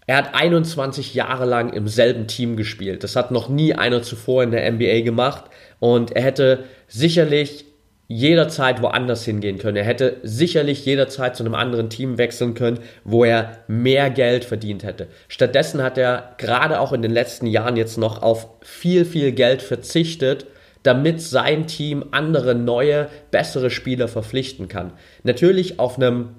Er 0.06 0.16
hat 0.16 0.34
21 0.34 1.14
Jahre 1.14 1.44
lang 1.44 1.72
im 1.72 1.86
selben 1.86 2.26
Team 2.28 2.56
gespielt. 2.56 3.04
Das 3.04 3.14
hat 3.14 3.30
noch 3.30 3.48
nie 3.48 3.74
einer 3.74 4.02
zuvor 4.02 4.42
in 4.42 4.52
der 4.52 4.70
NBA 4.70 5.02
gemacht. 5.02 5.44
Und 5.80 6.12
er 6.12 6.22
hätte 6.22 6.64
sicherlich 6.86 7.66
jederzeit 8.06 8.80
woanders 8.80 9.24
hingehen 9.24 9.58
können. 9.58 9.76
Er 9.76 9.84
hätte 9.84 10.16
sicherlich 10.22 10.86
jederzeit 10.86 11.36
zu 11.36 11.44
einem 11.44 11.54
anderen 11.54 11.90
Team 11.90 12.16
wechseln 12.16 12.54
können, 12.54 12.78
wo 13.04 13.22
er 13.22 13.58
mehr 13.68 14.08
Geld 14.08 14.46
verdient 14.46 14.82
hätte. 14.82 15.08
Stattdessen 15.28 15.82
hat 15.82 15.98
er 15.98 16.34
gerade 16.38 16.80
auch 16.80 16.94
in 16.94 17.02
den 17.02 17.10
letzten 17.10 17.46
Jahren 17.46 17.76
jetzt 17.76 17.98
noch 17.98 18.22
auf 18.22 18.48
viel, 18.62 19.04
viel 19.04 19.32
Geld 19.32 19.60
verzichtet, 19.60 20.46
damit 20.88 21.20
sein 21.20 21.66
Team 21.66 22.06
andere 22.12 22.54
neue, 22.54 23.08
bessere 23.30 23.68
Spieler 23.68 24.08
verpflichten 24.08 24.68
kann. 24.68 24.94
Natürlich 25.22 25.78
auf 25.78 25.96
einem 25.96 26.30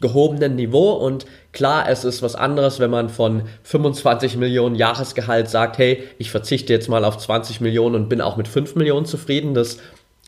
gehobenen 0.00 0.54
Niveau 0.54 0.92
und 0.92 1.26
klar, 1.52 1.88
es 1.88 2.04
ist 2.04 2.22
was 2.22 2.36
anderes, 2.36 2.78
wenn 2.78 2.92
man 2.92 3.08
von 3.08 3.42
25 3.64 4.36
Millionen 4.36 4.76
Jahresgehalt 4.76 5.48
sagt, 5.48 5.78
hey, 5.78 6.04
ich 6.16 6.30
verzichte 6.30 6.72
jetzt 6.72 6.88
mal 6.88 7.04
auf 7.04 7.18
20 7.18 7.60
Millionen 7.60 7.96
und 7.96 8.08
bin 8.08 8.20
auch 8.20 8.36
mit 8.36 8.46
5 8.46 8.76
Millionen 8.76 9.04
zufrieden. 9.04 9.54
Das 9.54 9.78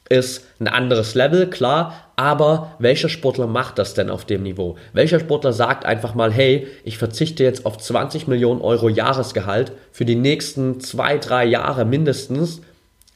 ist 0.09 0.45
ein 0.59 0.66
anderes 0.66 1.14
Level, 1.14 1.49
klar, 1.49 2.11
aber 2.16 2.75
welcher 2.80 3.09
Sportler 3.09 3.47
macht 3.47 3.78
das 3.78 3.95
denn 3.95 4.11
auf 4.11 4.25
dem 4.25 4.42
Niveau? 4.42 4.75
Welcher 4.95 5.21
Sportler 5.21 5.52
sagt 5.52 5.87
einfach 5.87 6.16
mal, 6.16 6.33
hey, 6.33 6.66
ich 6.83 6.99
verzichte 6.99 7.45
jetzt 7.45 7.66
auf 7.66 7.78
20 7.78 8.26
Millionen 8.26 8.62
Euro 8.62 8.88
Jahresgehalt 8.88 9.71
für 9.92 10.04
die 10.04 10.16
nächsten 10.16 10.80
zwei, 10.80 11.18
drei 11.18 11.45
Jahre 11.45 11.85
mindestens 11.85 12.62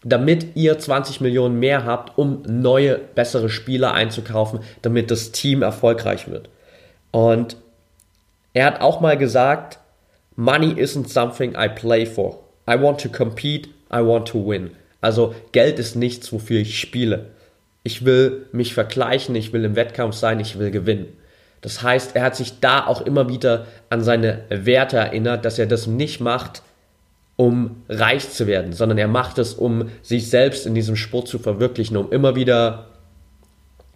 damit 0.04 0.56
ihr 0.56 0.78
20 0.78 1.21
Millionen 1.21 1.59
mehr 1.59 1.85
habt, 1.85 2.18
um 2.18 2.42
neue, 2.47 2.99
bessere 2.99 3.49
Spieler 3.49 3.94
einzukaufen, 3.94 4.61
damit 4.82 5.11
das 5.11 5.32
Team 5.32 5.62
erfolgreich 5.62 6.28
wird. 6.28 6.49
Und 7.11 7.56
er 8.52 8.66
hat 8.66 8.80
auch 8.80 9.00
mal 9.00 9.16
gesagt, 9.16 9.78
Money 10.35 10.73
isn't 10.73 11.09
something 11.09 11.54
I 11.54 11.68
play 11.68 12.06
for. 12.06 12.40
I 12.68 12.80
want 12.80 13.00
to 13.02 13.09
compete, 13.09 13.68
I 13.92 13.99
want 13.99 14.28
to 14.28 14.47
win. 14.47 14.71
Also 15.00 15.35
Geld 15.52 15.78
ist 15.78 15.94
nichts, 15.94 16.32
wofür 16.32 16.61
ich 16.61 16.78
spiele. 16.78 17.30
Ich 17.82 18.04
will 18.04 18.47
mich 18.52 18.75
vergleichen, 18.75 19.35
ich 19.35 19.52
will 19.52 19.64
im 19.64 19.76
Wettkampf 19.76 20.14
sein, 20.14 20.40
ich 20.40 20.59
will 20.59 20.71
gewinnen. 20.71 21.16
Das 21.61 21.82
heißt, 21.82 22.16
er 22.16 22.23
hat 22.25 22.37
sich 22.37 22.61
da 22.61 22.87
auch 22.87 23.02
immer 23.02 23.28
wieder 23.28 23.66
an 23.88 24.02
seine 24.02 24.44
Werte 24.49 24.97
erinnert, 24.97 25.44
dass 25.44 25.59
er 25.59 25.66
das 25.66 25.87
nicht 25.87 26.21
macht, 26.21 26.62
um 27.37 27.83
reich 27.89 28.31
zu 28.31 28.47
werden, 28.47 28.73
sondern 28.73 28.99
er 28.99 29.09
macht 29.09 29.39
es, 29.39 29.55
um 29.55 29.89
sich 30.03 30.29
selbst 30.29 30.67
in 30.67 30.75
diesem 30.75 30.97
Sport 30.97 31.29
zu 31.29 31.39
verwirklichen, 31.39 31.97
um 31.97 32.11
immer 32.12 32.37
wieder 32.37 32.87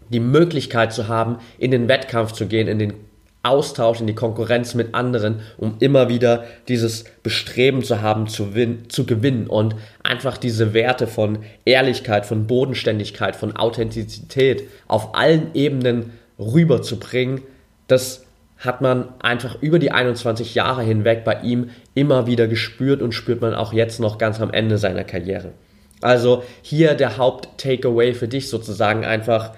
die 0.09 0.21
Möglichkeit 0.21 0.93
zu 0.93 1.09
haben, 1.09 1.39
in 1.59 1.71
den 1.71 1.89
Wettkampf 1.89 2.33
zu 2.33 2.47
gehen, 2.47 2.69
in 2.69 2.79
den 2.79 2.95
Austausch, 3.43 4.01
in 4.01 4.07
die 4.07 4.15
Konkurrenz 4.15 4.75
mit 4.75 4.95
anderen, 4.95 5.41
um 5.57 5.77
immer 5.79 6.09
wieder 6.09 6.45
dieses 6.69 7.05
Bestreben 7.23 7.83
zu 7.85 8.03
haben, 8.03 8.27
zu, 8.27 8.49
zu 8.89 9.07
gewinnen 9.07 9.47
und 9.47 9.77
einfach 10.03 10.37
diese 10.37 10.75
Werte 10.75 11.07
von 11.07 11.39
Ehrlichkeit, 11.65 12.27
von 12.27 12.47
Bodenständigkeit, 12.47 13.37
von 13.37 13.55
Authentizität 13.55 14.65
auf 14.89 15.15
allen 15.15 15.55
Ebenen 15.55 16.11
rüberzubringen, 16.39 17.43
das 17.87 18.26
hat 18.59 18.81
man 18.81 19.09
einfach 19.21 19.61
über 19.61 19.79
die 19.79 19.91
21 19.91 20.55
Jahre 20.55 20.83
hinweg 20.83 21.25
bei 21.25 21.41
ihm 21.43 21.71
immer 21.95 22.27
wieder 22.27 22.49
gespürt 22.49 23.03
und 23.03 23.13
spürt 23.13 23.41
man 23.41 23.55
auch 23.55 23.73
jetzt 23.73 24.01
noch 24.01 24.19
ganz 24.19 24.41
am 24.41 24.51
Ende 24.51 24.79
seiner 24.79 25.05
Karriere. 25.05 25.53
Also 26.01 26.43
hier 26.63 26.95
der 26.95 27.19
Haupt-Takeaway 27.19 28.15
für 28.15 28.29
dich 28.29 28.49
sozusagen 28.49 29.05
einfach, 29.05 29.53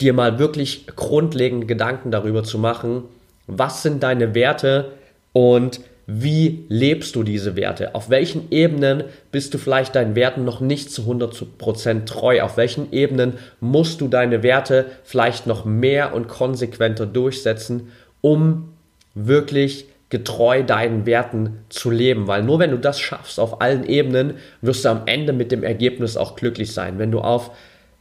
dir 0.00 0.12
mal 0.12 0.38
wirklich 0.38 0.86
grundlegende 0.96 1.66
Gedanken 1.66 2.10
darüber 2.10 2.42
zu 2.42 2.58
machen, 2.58 3.02
was 3.46 3.82
sind 3.82 4.02
deine 4.02 4.34
Werte 4.34 4.92
und 5.32 5.80
wie 6.12 6.64
lebst 6.68 7.14
du 7.14 7.22
diese 7.22 7.54
Werte? 7.54 7.94
Auf 7.94 8.10
welchen 8.10 8.50
Ebenen 8.50 9.04
bist 9.30 9.54
du 9.54 9.58
vielleicht 9.58 9.94
deinen 9.94 10.16
Werten 10.16 10.44
noch 10.44 10.60
nicht 10.60 10.90
zu 10.90 11.02
100% 11.02 12.04
treu? 12.04 12.42
Auf 12.42 12.56
welchen 12.56 12.92
Ebenen 12.92 13.34
musst 13.60 14.00
du 14.00 14.08
deine 14.08 14.42
Werte 14.42 14.86
vielleicht 15.04 15.46
noch 15.46 15.64
mehr 15.64 16.12
und 16.12 16.26
konsequenter 16.26 17.06
durchsetzen, 17.06 17.92
um 18.20 18.72
wirklich 19.14 19.86
getreu 20.10 20.64
deinen 20.64 21.06
Werten 21.06 21.60
zu 21.68 21.90
leben, 21.90 22.26
weil 22.26 22.42
nur 22.42 22.58
wenn 22.58 22.72
du 22.72 22.78
das 22.78 23.00
schaffst 23.00 23.38
auf 23.38 23.60
allen 23.60 23.84
Ebenen, 23.84 24.34
wirst 24.60 24.84
du 24.84 24.88
am 24.88 25.02
Ende 25.06 25.32
mit 25.32 25.52
dem 25.52 25.62
Ergebnis 25.62 26.16
auch 26.16 26.34
glücklich 26.34 26.72
sein. 26.72 26.98
Wenn 26.98 27.12
du 27.12 27.20
auf 27.20 27.52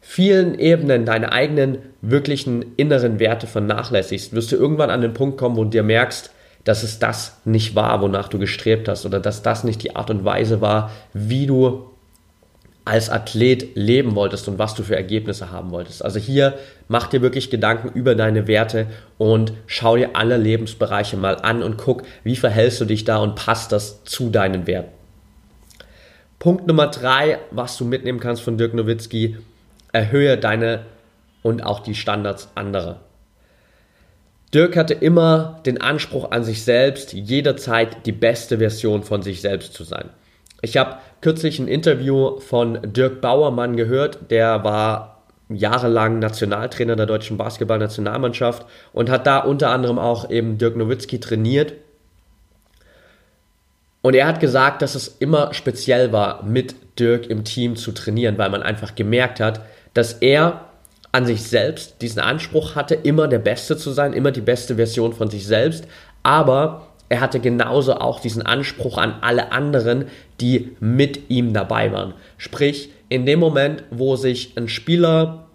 vielen 0.01 0.57
Ebenen 0.57 1.05
deine 1.05 1.31
eigenen 1.31 1.77
wirklichen 2.01 2.65
inneren 2.77 3.19
Werte 3.19 3.45
vernachlässigst, 3.45 4.33
wirst 4.33 4.51
du 4.51 4.55
irgendwann 4.55 4.89
an 4.89 5.01
den 5.01 5.13
Punkt 5.13 5.37
kommen, 5.37 5.55
wo 5.55 5.63
du 5.63 5.69
dir 5.69 5.83
merkst, 5.83 6.31
dass 6.63 6.83
es 6.83 6.99
das 6.99 7.39
nicht 7.45 7.75
war, 7.75 8.01
wonach 8.01 8.27
du 8.27 8.39
gestrebt 8.39 8.87
hast 8.87 9.05
oder 9.05 9.19
dass 9.19 9.43
das 9.43 9.63
nicht 9.63 9.83
die 9.83 9.95
Art 9.95 10.09
und 10.09 10.25
Weise 10.25 10.61
war, 10.61 10.91
wie 11.13 11.45
du 11.45 11.88
als 12.89 13.11
Athlet 13.11 13.75
leben 13.75 14.15
wolltest 14.15 14.47
und 14.47 14.57
was 14.57 14.73
du 14.73 14.81
für 14.81 14.95
Ergebnisse 14.95 15.51
haben 15.51 15.69
wolltest. 15.69 16.03
Also 16.03 16.17
hier 16.17 16.57
mach 16.87 17.05
dir 17.05 17.21
wirklich 17.21 17.51
Gedanken 17.51 17.89
über 17.89 18.15
deine 18.15 18.47
Werte 18.47 18.87
und 19.19 19.53
schau 19.67 19.95
dir 19.95 20.15
alle 20.15 20.37
Lebensbereiche 20.37 21.15
mal 21.15 21.35
an 21.35 21.61
und 21.61 21.77
guck, 21.77 22.01
wie 22.23 22.35
verhältst 22.35 22.81
du 22.81 22.85
dich 22.85 23.03
da 23.03 23.17
und 23.17 23.35
passt 23.35 23.71
das 23.71 24.03
zu 24.05 24.31
deinen 24.31 24.65
Werten. 24.65 24.89
Punkt 26.39 26.65
Nummer 26.65 26.87
drei, 26.87 27.37
was 27.51 27.77
du 27.77 27.85
mitnehmen 27.85 28.19
kannst 28.19 28.41
von 28.41 28.57
Dirk 28.57 28.73
Nowitzki, 28.73 29.37
erhöhe 29.91 30.37
deine 30.37 30.85
und 31.43 31.61
auch 31.61 31.81
die 31.81 31.95
Standards 31.95 32.49
anderer. 32.55 33.01
Dirk 34.51 34.75
hatte 34.75 34.95
immer 34.95 35.59
den 35.67 35.79
Anspruch 35.79 36.31
an 36.31 36.43
sich 36.43 36.63
selbst, 36.63 37.13
jederzeit 37.13 38.07
die 38.07 38.13
beste 38.13 38.57
Version 38.57 39.03
von 39.03 39.21
sich 39.21 39.41
selbst 39.41 39.73
zu 39.73 39.83
sein. 39.83 40.09
Ich 40.61 40.75
habe 40.75 40.97
kürzlich 41.21 41.59
ein 41.59 41.67
Interview 41.67 42.39
von 42.39 42.79
Dirk 42.83 43.21
Bauermann 43.21 43.75
gehört, 43.75 44.31
der 44.31 44.63
war 44.63 45.23
jahrelang 45.49 46.19
Nationaltrainer 46.19 46.95
der 46.95 47.07
deutschen 47.07 47.37
Basketballnationalmannschaft 47.37 48.65
und 48.93 49.09
hat 49.09 49.25
da 49.25 49.39
unter 49.39 49.71
anderem 49.71 49.97
auch 49.97 50.29
eben 50.29 50.57
Dirk 50.57 50.75
Nowitzki 50.75 51.19
trainiert. 51.19 51.73
Und 54.01 54.15
er 54.15 54.27
hat 54.27 54.39
gesagt, 54.39 54.81
dass 54.81 54.95
es 54.95 55.07
immer 55.19 55.53
speziell 55.53 56.11
war, 56.13 56.43
mit 56.43 56.75
Dirk 56.99 57.27
im 57.27 57.43
Team 57.43 57.75
zu 57.75 57.91
trainieren, 57.91 58.37
weil 58.37 58.49
man 58.49 58.63
einfach 58.63 58.95
gemerkt 58.95 59.39
hat, 59.39 59.61
dass 59.93 60.13
er 60.13 60.65
an 61.11 61.25
sich 61.25 61.43
selbst 61.43 62.01
diesen 62.01 62.19
Anspruch 62.19 62.75
hatte, 62.75 62.93
immer 62.93 63.27
der 63.27 63.39
Beste 63.39 63.75
zu 63.75 63.91
sein, 63.91 64.13
immer 64.13 64.31
die 64.31 64.41
beste 64.41 64.75
Version 64.75 65.13
von 65.13 65.29
sich 65.29 65.45
selbst, 65.47 65.85
aber 66.23 66.88
er 67.09 67.21
hatte 67.21 67.39
genauso 67.39 67.95
auch 67.95 68.19
diesen 68.19 68.43
Anspruch 68.43 68.97
an 68.97 69.15
alle 69.21 69.51
anderen, 69.51 70.05
die 70.39 70.75
mit 70.79 71.29
ihm 71.29 71.53
dabei 71.53 71.91
waren. 71.91 72.13
Sprich, 72.37 72.91
in 73.09 73.25
dem 73.25 73.39
Moment, 73.39 73.83
wo 73.89 74.15
sich 74.15 74.55
ein 74.55 74.69
Spieler 74.69 75.47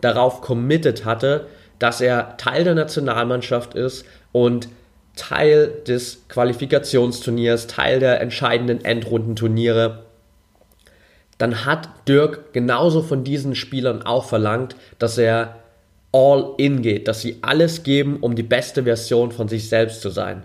darauf 0.00 0.40
committed 0.40 1.04
hatte, 1.04 1.46
dass 1.78 2.00
er 2.00 2.36
Teil 2.36 2.64
der 2.64 2.74
Nationalmannschaft 2.74 3.74
ist 3.74 4.04
und 4.32 4.68
Teil 5.14 5.72
des 5.86 6.24
Qualifikationsturniers, 6.28 7.68
Teil 7.68 8.00
der 8.00 8.20
entscheidenden 8.20 8.84
Endrundenturniere, 8.84 10.04
dann 11.38 11.64
hat 11.64 11.88
Dirk 12.06 12.52
genauso 12.52 13.02
von 13.02 13.24
diesen 13.24 13.54
Spielern 13.54 14.02
auch 14.02 14.24
verlangt, 14.24 14.76
dass 14.98 15.16
er 15.16 15.56
all 16.12 16.54
in 16.58 16.82
geht, 16.82 17.08
dass 17.08 17.20
sie 17.20 17.38
alles 17.42 17.82
geben, 17.82 18.18
um 18.20 18.34
die 18.34 18.42
beste 18.42 18.82
Version 18.82 19.30
von 19.30 19.48
sich 19.48 19.68
selbst 19.68 20.02
zu 20.02 20.10
sein. 20.10 20.42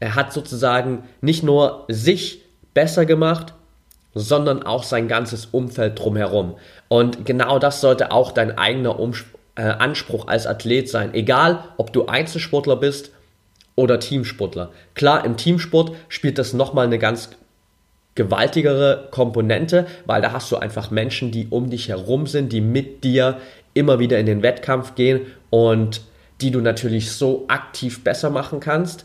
Er 0.00 0.14
hat 0.14 0.32
sozusagen 0.32 1.04
nicht 1.20 1.42
nur 1.42 1.84
sich 1.88 2.42
besser 2.74 3.06
gemacht, 3.06 3.54
sondern 4.14 4.62
auch 4.62 4.82
sein 4.82 5.08
ganzes 5.08 5.46
Umfeld 5.46 5.98
drumherum. 5.98 6.56
Und 6.88 7.24
genau 7.24 7.58
das 7.58 7.80
sollte 7.80 8.12
auch 8.12 8.32
dein 8.32 8.56
eigener 8.56 8.98
Umspruch, 8.98 9.38
äh, 9.56 9.62
Anspruch 9.62 10.26
als 10.28 10.46
Athlet 10.46 10.88
sein. 10.88 11.14
Egal, 11.14 11.64
ob 11.76 11.92
du 11.92 12.06
Einzelsportler 12.06 12.76
bist 12.76 13.10
oder 13.74 13.98
Teamsportler. 13.98 14.70
Klar, 14.94 15.24
im 15.24 15.36
Teamsport 15.36 15.92
spielt 16.08 16.38
das 16.38 16.52
nochmal 16.52 16.86
eine 16.86 16.98
ganz 16.98 17.30
gewaltigere 18.14 19.08
Komponente, 19.10 19.86
weil 20.06 20.22
da 20.22 20.32
hast 20.32 20.50
du 20.50 20.56
einfach 20.56 20.90
Menschen, 20.90 21.30
die 21.30 21.48
um 21.50 21.70
dich 21.70 21.88
herum 21.88 22.26
sind, 22.26 22.52
die 22.52 22.60
mit 22.60 23.04
dir 23.04 23.38
immer 23.74 23.98
wieder 23.98 24.18
in 24.18 24.26
den 24.26 24.42
Wettkampf 24.42 24.94
gehen 24.94 25.26
und 25.50 26.00
die 26.40 26.50
du 26.50 26.60
natürlich 26.60 27.12
so 27.12 27.44
aktiv 27.48 28.02
besser 28.04 28.30
machen 28.30 28.60
kannst 28.60 29.04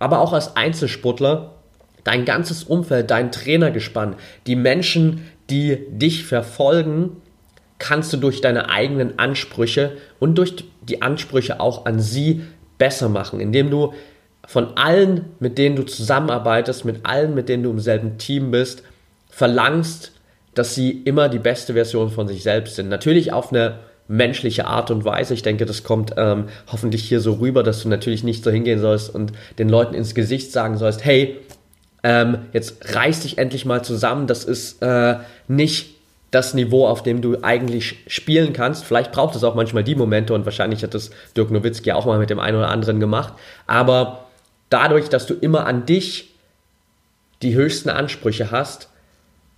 aber 0.00 0.18
auch 0.18 0.32
als 0.32 0.56
Einzelsportler, 0.56 1.54
dein 2.02 2.24
ganzes 2.24 2.64
Umfeld, 2.64 3.10
dein 3.12 3.30
Trainergespann, 3.30 4.16
die 4.48 4.56
Menschen, 4.56 5.28
die 5.48 5.86
dich 5.90 6.24
verfolgen, 6.24 7.18
kannst 7.78 8.12
du 8.12 8.16
durch 8.16 8.40
deine 8.40 8.68
eigenen 8.68 9.18
Ansprüche 9.18 9.96
und 10.18 10.36
durch 10.36 10.56
die 10.82 11.02
Ansprüche 11.02 11.60
auch 11.60 11.86
an 11.86 12.00
sie 12.00 12.42
besser 12.78 13.08
machen, 13.08 13.40
indem 13.40 13.70
du 13.70 13.92
von 14.46 14.76
allen, 14.76 15.26
mit 15.38 15.58
denen 15.58 15.76
du 15.76 15.84
zusammenarbeitest, 15.84 16.84
mit 16.84 17.04
allen, 17.04 17.34
mit 17.34 17.48
denen 17.48 17.62
du 17.62 17.70
im 17.70 17.78
selben 17.78 18.18
Team 18.18 18.50
bist, 18.50 18.82
verlangst, 19.28 20.12
dass 20.54 20.74
sie 20.74 20.90
immer 20.90 21.28
die 21.28 21.38
beste 21.38 21.74
Version 21.74 22.10
von 22.10 22.26
sich 22.26 22.42
selbst 22.42 22.74
sind. 22.74 22.88
Natürlich 22.88 23.32
auf 23.32 23.52
eine 23.52 23.78
menschliche 24.10 24.66
Art 24.66 24.90
und 24.90 25.04
Weise. 25.04 25.34
Ich 25.34 25.42
denke, 25.42 25.66
das 25.66 25.84
kommt 25.84 26.14
ähm, 26.16 26.46
hoffentlich 26.66 27.04
hier 27.04 27.20
so 27.20 27.34
rüber, 27.34 27.62
dass 27.62 27.80
du 27.82 27.88
natürlich 27.88 28.24
nicht 28.24 28.42
so 28.42 28.50
hingehen 28.50 28.80
sollst 28.80 29.14
und 29.14 29.32
den 29.58 29.68
Leuten 29.68 29.94
ins 29.94 30.16
Gesicht 30.16 30.50
sagen 30.50 30.76
sollst, 30.76 31.04
hey, 31.04 31.38
ähm, 32.02 32.38
jetzt 32.52 32.94
reiß 32.94 33.20
dich 33.20 33.38
endlich 33.38 33.66
mal 33.66 33.84
zusammen, 33.84 34.26
das 34.26 34.44
ist 34.44 34.82
äh, 34.82 35.18
nicht 35.46 35.94
das 36.32 36.54
Niveau, 36.54 36.88
auf 36.88 37.04
dem 37.04 37.22
du 37.22 37.38
eigentlich 37.42 37.98
spielen 38.08 38.52
kannst. 38.52 38.84
Vielleicht 38.84 39.12
braucht 39.12 39.36
es 39.36 39.44
auch 39.44 39.54
manchmal 39.54 39.84
die 39.84 39.94
Momente 39.94 40.34
und 40.34 40.44
wahrscheinlich 40.44 40.82
hat 40.82 40.94
das 40.94 41.10
Dirk 41.36 41.52
Nowitzki 41.52 41.92
auch 41.92 42.06
mal 42.06 42.18
mit 42.18 42.30
dem 42.30 42.40
einen 42.40 42.56
oder 42.56 42.68
anderen 42.68 42.98
gemacht. 42.98 43.34
Aber 43.68 44.26
dadurch, 44.70 45.08
dass 45.08 45.26
du 45.26 45.34
immer 45.34 45.66
an 45.66 45.86
dich 45.86 46.34
die 47.42 47.54
höchsten 47.54 47.90
Ansprüche 47.90 48.50
hast, 48.50 48.88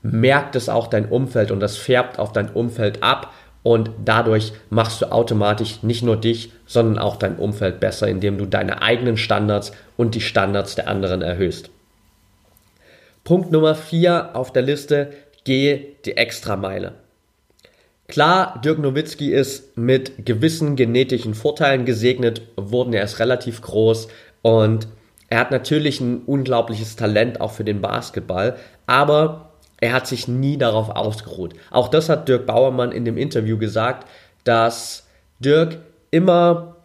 merkt 0.02 0.56
es 0.56 0.68
auch 0.68 0.88
dein 0.88 1.08
Umfeld 1.08 1.50
und 1.50 1.60
das 1.60 1.76
färbt 1.76 2.18
auf 2.18 2.32
dein 2.32 2.50
Umfeld 2.50 3.02
ab 3.02 3.32
und 3.62 3.90
dadurch 4.04 4.52
machst 4.70 5.02
du 5.02 5.12
automatisch 5.12 5.82
nicht 5.82 6.02
nur 6.02 6.16
dich, 6.16 6.52
sondern 6.66 6.98
auch 6.98 7.16
dein 7.16 7.36
Umfeld 7.36 7.80
besser, 7.80 8.08
indem 8.08 8.38
du 8.38 8.46
deine 8.46 8.82
eigenen 8.82 9.16
Standards 9.16 9.72
und 9.96 10.14
die 10.14 10.20
Standards 10.20 10.74
der 10.74 10.88
anderen 10.88 11.22
erhöhst. 11.22 11.70
Punkt 13.24 13.52
Nummer 13.52 13.74
4 13.74 14.34
auf 14.34 14.52
der 14.52 14.62
Liste, 14.62 15.12
gehe 15.44 15.86
die 16.04 16.16
Extrameile. 16.16 16.94
Klar, 18.08 18.60
Dirk 18.64 18.78
Nowitzki 18.78 19.32
ist 19.32 19.76
mit 19.78 20.26
gewissen 20.26 20.76
genetischen 20.76 21.34
Vorteilen 21.34 21.84
gesegnet 21.84 22.42
worden, 22.56 22.92
er 22.92 23.04
ist 23.04 23.20
relativ 23.20 23.62
groß 23.62 24.08
und 24.42 24.88
er 25.28 25.38
hat 25.38 25.50
natürlich 25.50 26.00
ein 26.00 26.22
unglaubliches 26.26 26.96
Talent 26.96 27.40
auch 27.40 27.52
für 27.52 27.64
den 27.64 27.80
Basketball, 27.80 28.56
aber 28.86 29.51
er 29.82 29.92
hat 29.92 30.06
sich 30.06 30.28
nie 30.28 30.56
darauf 30.56 30.90
ausgeruht. 30.90 31.54
Auch 31.72 31.88
das 31.88 32.08
hat 32.08 32.28
Dirk 32.28 32.46
Bauermann 32.46 32.92
in 32.92 33.04
dem 33.04 33.18
Interview 33.18 33.58
gesagt, 33.58 34.06
dass 34.44 35.08
Dirk 35.40 35.78
immer 36.12 36.76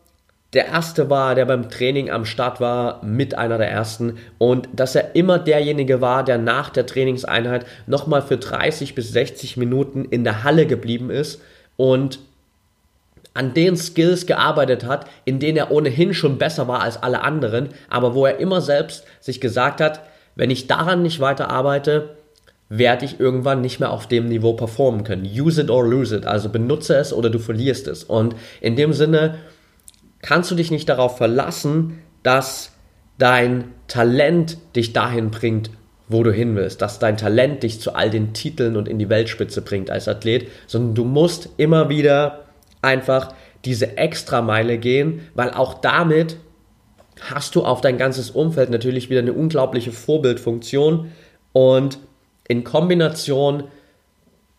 der 0.54 0.66
Erste 0.66 1.08
war, 1.08 1.36
der 1.36 1.46
beim 1.46 1.70
Training 1.70 2.10
am 2.10 2.26
Start 2.26 2.60
war, 2.60 3.06
mit 3.06 3.38
einer 3.38 3.60
der 3.60 3.70
Ersten 3.70 4.18
und 4.40 4.68
dass 4.74 4.96
er 4.96 5.16
immer 5.16 5.38
derjenige 5.38 6.02
war, 6.02 6.24
der 6.24 6.40
nach 6.40 6.72
der 6.72 6.88
Trainingseinheit 6.88 7.68
nochmal 7.86 8.24
für 8.24 8.38
30 8.38 8.96
bis 8.96 9.12
60 9.12 9.58
Minuten 9.58 10.06
in 10.06 10.24
der 10.24 10.44
Halle 10.44 10.66
geblieben 10.66 11.12
ist 11.12 11.40
und 11.76 12.18
an 13.36 13.54
den 13.54 13.78
Skills 13.78 14.26
gearbeitet 14.26 14.86
hat, 14.86 15.06
in 15.24 15.38
denen 15.38 15.58
er 15.58 15.70
ohnehin 15.70 16.16
schon 16.16 16.40
besser 16.40 16.68
war 16.68 16.82
als 16.82 17.04
alle 17.04 17.22
anderen, 17.22 17.70
aber 17.90 18.16
wo 18.16 18.26
er 18.26 18.40
immer 18.40 18.62
selbst 18.62 19.06
sich 19.20 19.40
gesagt 19.40 19.82
hat, 19.82 20.02
wenn 20.36 20.50
ich 20.50 20.66
daran 20.66 21.04
nicht 21.04 21.20
weiter 21.20 21.52
arbeite, 21.52 22.16
werde 22.70 23.06
ich 23.06 23.20
irgendwann 23.20 23.62
nicht 23.62 23.80
mehr 23.80 23.92
auf 23.92 24.08
dem 24.08 24.28
Niveau 24.28 24.54
performen 24.54 25.04
können. 25.04 25.26
Use 25.26 25.62
it 25.62 25.70
or 25.70 25.86
lose 25.86 26.16
it. 26.16 26.26
Also 26.26 26.50
benutze 26.50 26.96
es 26.96 27.14
oder 27.14 27.30
du 27.30 27.40
verlierst 27.40 27.88
es. 27.88 28.04
Und 28.04 28.36
in 28.60 28.76
dem 28.76 28.94
Sinne 28.94 29.36
kannst 30.22 30.52
du 30.52 30.56
dich 30.56 30.72
nicht 30.72 30.90
darauf 30.90 31.18
verlassen, 31.18 32.00
dass 32.24 32.74
dein 33.18 33.74
Talent 33.88 34.58
dich 34.76 34.94
dahin 34.94 35.32
bringt, 35.32 35.70
wo 36.10 36.24
du 36.24 36.32
hin 36.32 36.56
willst, 36.56 36.82
dass 36.82 37.00
dein 37.00 37.18
Talent 37.18 37.64
dich 37.64 37.82
zu 37.82 37.94
all 37.96 38.10
den 38.10 38.34
Titeln 38.34 38.76
und 38.76 38.88
in 38.88 39.00
die 39.00 39.10
Weltspitze 39.10 39.62
bringt 39.62 39.90
als 39.90 40.08
Athlet, 40.08 40.48
sondern 40.68 40.96
du 40.96 41.06
musst 41.06 41.50
immer 41.58 41.90
wieder 41.90 42.46
einfach 42.82 43.34
diese 43.66 43.98
Extrameile 43.98 44.78
gehen, 44.78 45.22
weil 45.36 45.52
auch 45.52 45.76
damit 45.76 46.38
hast 47.22 47.56
du 47.56 47.64
auf 47.64 47.82
dein 47.82 47.98
ganzes 47.98 48.30
Umfeld 48.30 48.70
natürlich 48.70 49.10
wieder 49.10 49.22
eine 49.22 49.34
unglaubliche 49.34 49.92
Vorbildfunktion 49.92 51.12
und 51.52 51.98
in 52.48 52.64
Kombination 52.64 53.64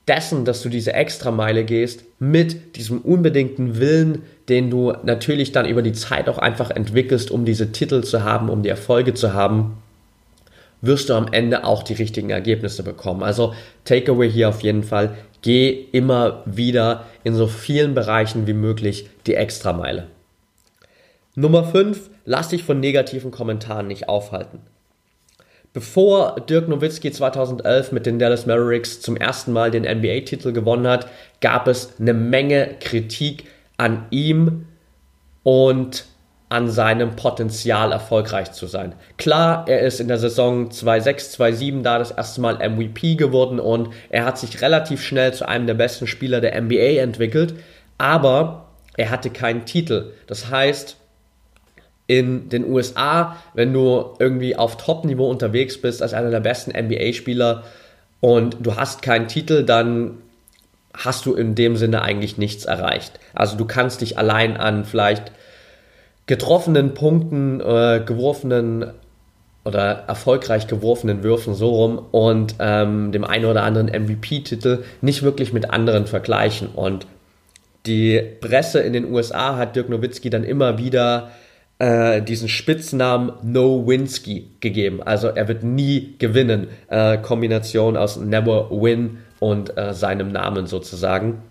dessen, 0.06 0.44
dass 0.44 0.62
du 0.62 0.68
diese 0.68 0.94
Extrameile 0.94 1.64
gehst, 1.64 2.04
mit 2.18 2.76
diesem 2.76 3.00
unbedingten 3.00 3.78
Willen, 3.78 4.22
den 4.48 4.70
du 4.70 4.92
natürlich 5.02 5.52
dann 5.52 5.66
über 5.66 5.82
die 5.82 5.92
Zeit 5.92 6.28
auch 6.28 6.38
einfach 6.38 6.70
entwickelst, 6.70 7.30
um 7.30 7.44
diese 7.44 7.72
Titel 7.72 8.02
zu 8.02 8.24
haben, 8.24 8.48
um 8.48 8.62
die 8.62 8.70
Erfolge 8.70 9.14
zu 9.14 9.34
haben, 9.34 9.76
wirst 10.80 11.08
du 11.08 11.14
am 11.14 11.28
Ende 11.32 11.64
auch 11.64 11.82
die 11.82 11.94
richtigen 11.94 12.30
Ergebnisse 12.30 12.82
bekommen. 12.82 13.22
Also 13.22 13.54
Takeaway 13.84 14.30
hier 14.30 14.48
auf 14.48 14.62
jeden 14.62 14.82
Fall, 14.82 15.16
geh 15.42 15.86
immer 15.92 16.42
wieder 16.46 17.04
in 17.24 17.34
so 17.34 17.46
vielen 17.46 17.94
Bereichen 17.94 18.46
wie 18.46 18.54
möglich 18.54 19.08
die 19.26 19.34
Extrameile. 19.34 20.06
Nummer 21.34 21.64
5, 21.64 22.10
lass 22.24 22.48
dich 22.48 22.64
von 22.64 22.80
negativen 22.80 23.30
Kommentaren 23.30 23.86
nicht 23.86 24.08
aufhalten. 24.08 24.60
Bevor 25.72 26.36
Dirk 26.48 26.68
Nowitzki 26.68 27.12
2011 27.12 27.92
mit 27.92 28.06
den 28.06 28.18
Dallas 28.18 28.46
Mavericks 28.46 29.00
zum 29.00 29.16
ersten 29.16 29.52
Mal 29.52 29.70
den 29.70 29.82
NBA-Titel 29.82 30.52
gewonnen 30.52 30.86
hat, 30.86 31.08
gab 31.40 31.68
es 31.68 31.94
eine 32.00 32.14
Menge 32.14 32.76
Kritik 32.80 33.44
an 33.76 34.06
ihm 34.10 34.66
und 35.42 36.06
an 36.48 36.70
seinem 36.70 37.14
Potenzial 37.14 37.92
erfolgreich 37.92 38.52
zu 38.52 38.66
sein. 38.66 38.94
Klar, 39.18 39.66
er 39.68 39.80
ist 39.80 40.00
in 40.00 40.08
der 40.08 40.18
Saison 40.18 40.70
2-6, 40.70 41.36
2-7 41.38 41.82
da 41.82 41.98
das 41.98 42.10
erste 42.10 42.40
Mal 42.40 42.66
MVP 42.66 43.16
geworden 43.16 43.60
und 43.60 43.90
er 44.08 44.24
hat 44.24 44.38
sich 44.38 44.62
relativ 44.62 45.02
schnell 45.02 45.34
zu 45.34 45.46
einem 45.46 45.66
der 45.66 45.74
besten 45.74 46.06
Spieler 46.06 46.40
der 46.40 46.58
NBA 46.60 47.00
entwickelt, 47.00 47.54
aber 47.98 48.68
er 48.96 49.10
hatte 49.10 49.28
keinen 49.30 49.66
Titel. 49.66 50.12
Das 50.26 50.50
heißt, 50.50 50.96
in 52.08 52.48
den 52.48 52.68
USA, 52.68 53.36
wenn 53.54 53.72
du 53.72 54.14
irgendwie 54.18 54.56
auf 54.56 54.78
Top-Niveau 54.78 55.28
unterwegs 55.28 55.80
bist 55.80 56.02
als 56.02 56.14
einer 56.14 56.30
der 56.30 56.40
besten 56.40 56.72
NBA-Spieler 56.72 57.62
und 58.20 58.56
du 58.60 58.76
hast 58.76 59.02
keinen 59.02 59.28
Titel, 59.28 59.62
dann 59.62 60.16
hast 60.94 61.26
du 61.26 61.34
in 61.34 61.54
dem 61.54 61.76
Sinne 61.76 62.02
eigentlich 62.02 62.38
nichts 62.38 62.64
erreicht. 62.64 63.20
Also 63.34 63.56
du 63.56 63.66
kannst 63.66 64.00
dich 64.00 64.18
allein 64.18 64.56
an 64.56 64.86
vielleicht 64.86 65.32
getroffenen 66.26 66.94
Punkten, 66.94 67.60
äh, 67.60 68.02
geworfenen 68.04 68.86
oder 69.66 70.04
erfolgreich 70.08 70.66
geworfenen 70.66 71.22
Würfen 71.22 71.54
so 71.54 71.68
rum 71.68 72.06
und 72.10 72.54
ähm, 72.58 73.12
dem 73.12 73.24
einen 73.24 73.44
oder 73.44 73.64
anderen 73.64 73.88
MVP-Titel 73.88 74.82
nicht 75.02 75.22
wirklich 75.22 75.52
mit 75.52 75.70
anderen 75.70 76.06
vergleichen. 76.06 76.68
Und 76.68 77.06
die 77.84 78.22
Presse 78.40 78.80
in 78.80 78.94
den 78.94 79.12
USA 79.12 79.56
hat 79.56 79.76
Dirk 79.76 79.90
Nowitzki 79.90 80.30
dann 80.30 80.42
immer 80.42 80.78
wieder 80.78 81.32
äh, 81.78 82.22
diesen 82.22 82.48
Spitznamen 82.48 83.32
No 83.42 83.86
Winsky 83.86 84.50
gegeben. 84.60 85.02
Also 85.02 85.28
er 85.28 85.48
wird 85.48 85.62
nie 85.62 86.14
gewinnen. 86.18 86.68
Äh, 86.88 87.18
Kombination 87.18 87.96
aus 87.96 88.16
Never 88.16 88.70
Win 88.70 89.18
und 89.38 89.76
äh, 89.76 89.92
seinem 89.94 90.32
Namen 90.32 90.66
sozusagen. 90.66 91.42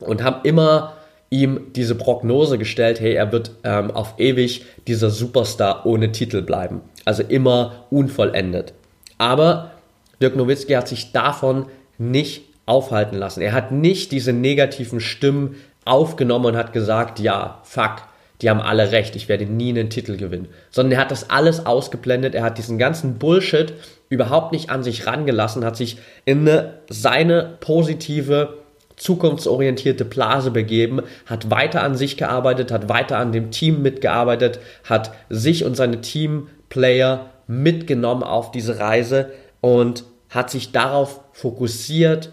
Und 0.00 0.22
haben 0.22 0.40
immer 0.44 0.94
ihm 1.30 1.72
diese 1.74 1.94
Prognose 1.94 2.58
gestellt, 2.58 3.00
hey, 3.00 3.14
er 3.14 3.32
wird 3.32 3.52
ähm, 3.64 3.90
auf 3.90 4.14
ewig 4.18 4.64
dieser 4.86 5.10
Superstar 5.10 5.84
ohne 5.84 6.12
Titel 6.12 6.42
bleiben. 6.42 6.80
Also 7.04 7.22
immer 7.22 7.86
unvollendet. 7.90 8.72
Aber 9.18 9.72
Dirk 10.20 10.36
Nowitzki 10.36 10.72
hat 10.72 10.88
sich 10.88 11.12
davon 11.12 11.66
nicht 11.98 12.42
aufhalten 12.66 13.16
lassen. 13.16 13.40
Er 13.40 13.52
hat 13.52 13.72
nicht 13.72 14.12
diese 14.12 14.32
negativen 14.32 15.00
Stimmen 15.00 15.56
aufgenommen 15.84 16.46
und 16.46 16.56
hat 16.56 16.72
gesagt, 16.72 17.18
ja, 17.18 17.60
fuck, 17.64 18.02
die 18.40 18.50
haben 18.50 18.60
alle 18.60 18.92
recht, 18.92 19.16
ich 19.16 19.28
werde 19.28 19.46
nie 19.46 19.70
einen 19.70 19.90
Titel 19.90 20.16
gewinnen. 20.16 20.48
Sondern 20.70 20.92
er 20.92 21.00
hat 21.00 21.10
das 21.10 21.28
alles 21.30 21.66
ausgeblendet, 21.66 22.34
er 22.34 22.44
hat 22.44 22.58
diesen 22.58 22.78
ganzen 22.78 23.18
Bullshit 23.18 23.74
überhaupt 24.08 24.52
nicht 24.52 24.70
an 24.70 24.82
sich 24.82 25.06
rangelassen, 25.06 25.64
hat 25.64 25.76
sich 25.76 25.98
in 26.24 26.48
eine, 26.48 26.74
seine 26.88 27.56
positive, 27.60 28.58
zukunftsorientierte 28.96 30.04
Blase 30.04 30.50
begeben, 30.50 31.02
hat 31.26 31.50
weiter 31.50 31.82
an 31.82 31.96
sich 31.96 32.16
gearbeitet, 32.16 32.70
hat 32.70 32.88
weiter 32.88 33.18
an 33.18 33.32
dem 33.32 33.50
Team 33.50 33.82
mitgearbeitet, 33.82 34.60
hat 34.84 35.12
sich 35.28 35.64
und 35.64 35.76
seine 35.76 36.00
Teamplayer 36.00 37.30
mitgenommen 37.46 38.22
auf 38.22 38.50
diese 38.50 38.78
Reise 38.78 39.30
und 39.60 40.04
hat 40.30 40.50
sich 40.50 40.72
darauf 40.72 41.20
fokussiert, 41.32 42.30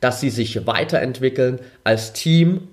dass 0.00 0.20
sie 0.20 0.30
sich 0.30 0.66
weiterentwickeln 0.66 1.60
als 1.84 2.12
Team 2.12 2.68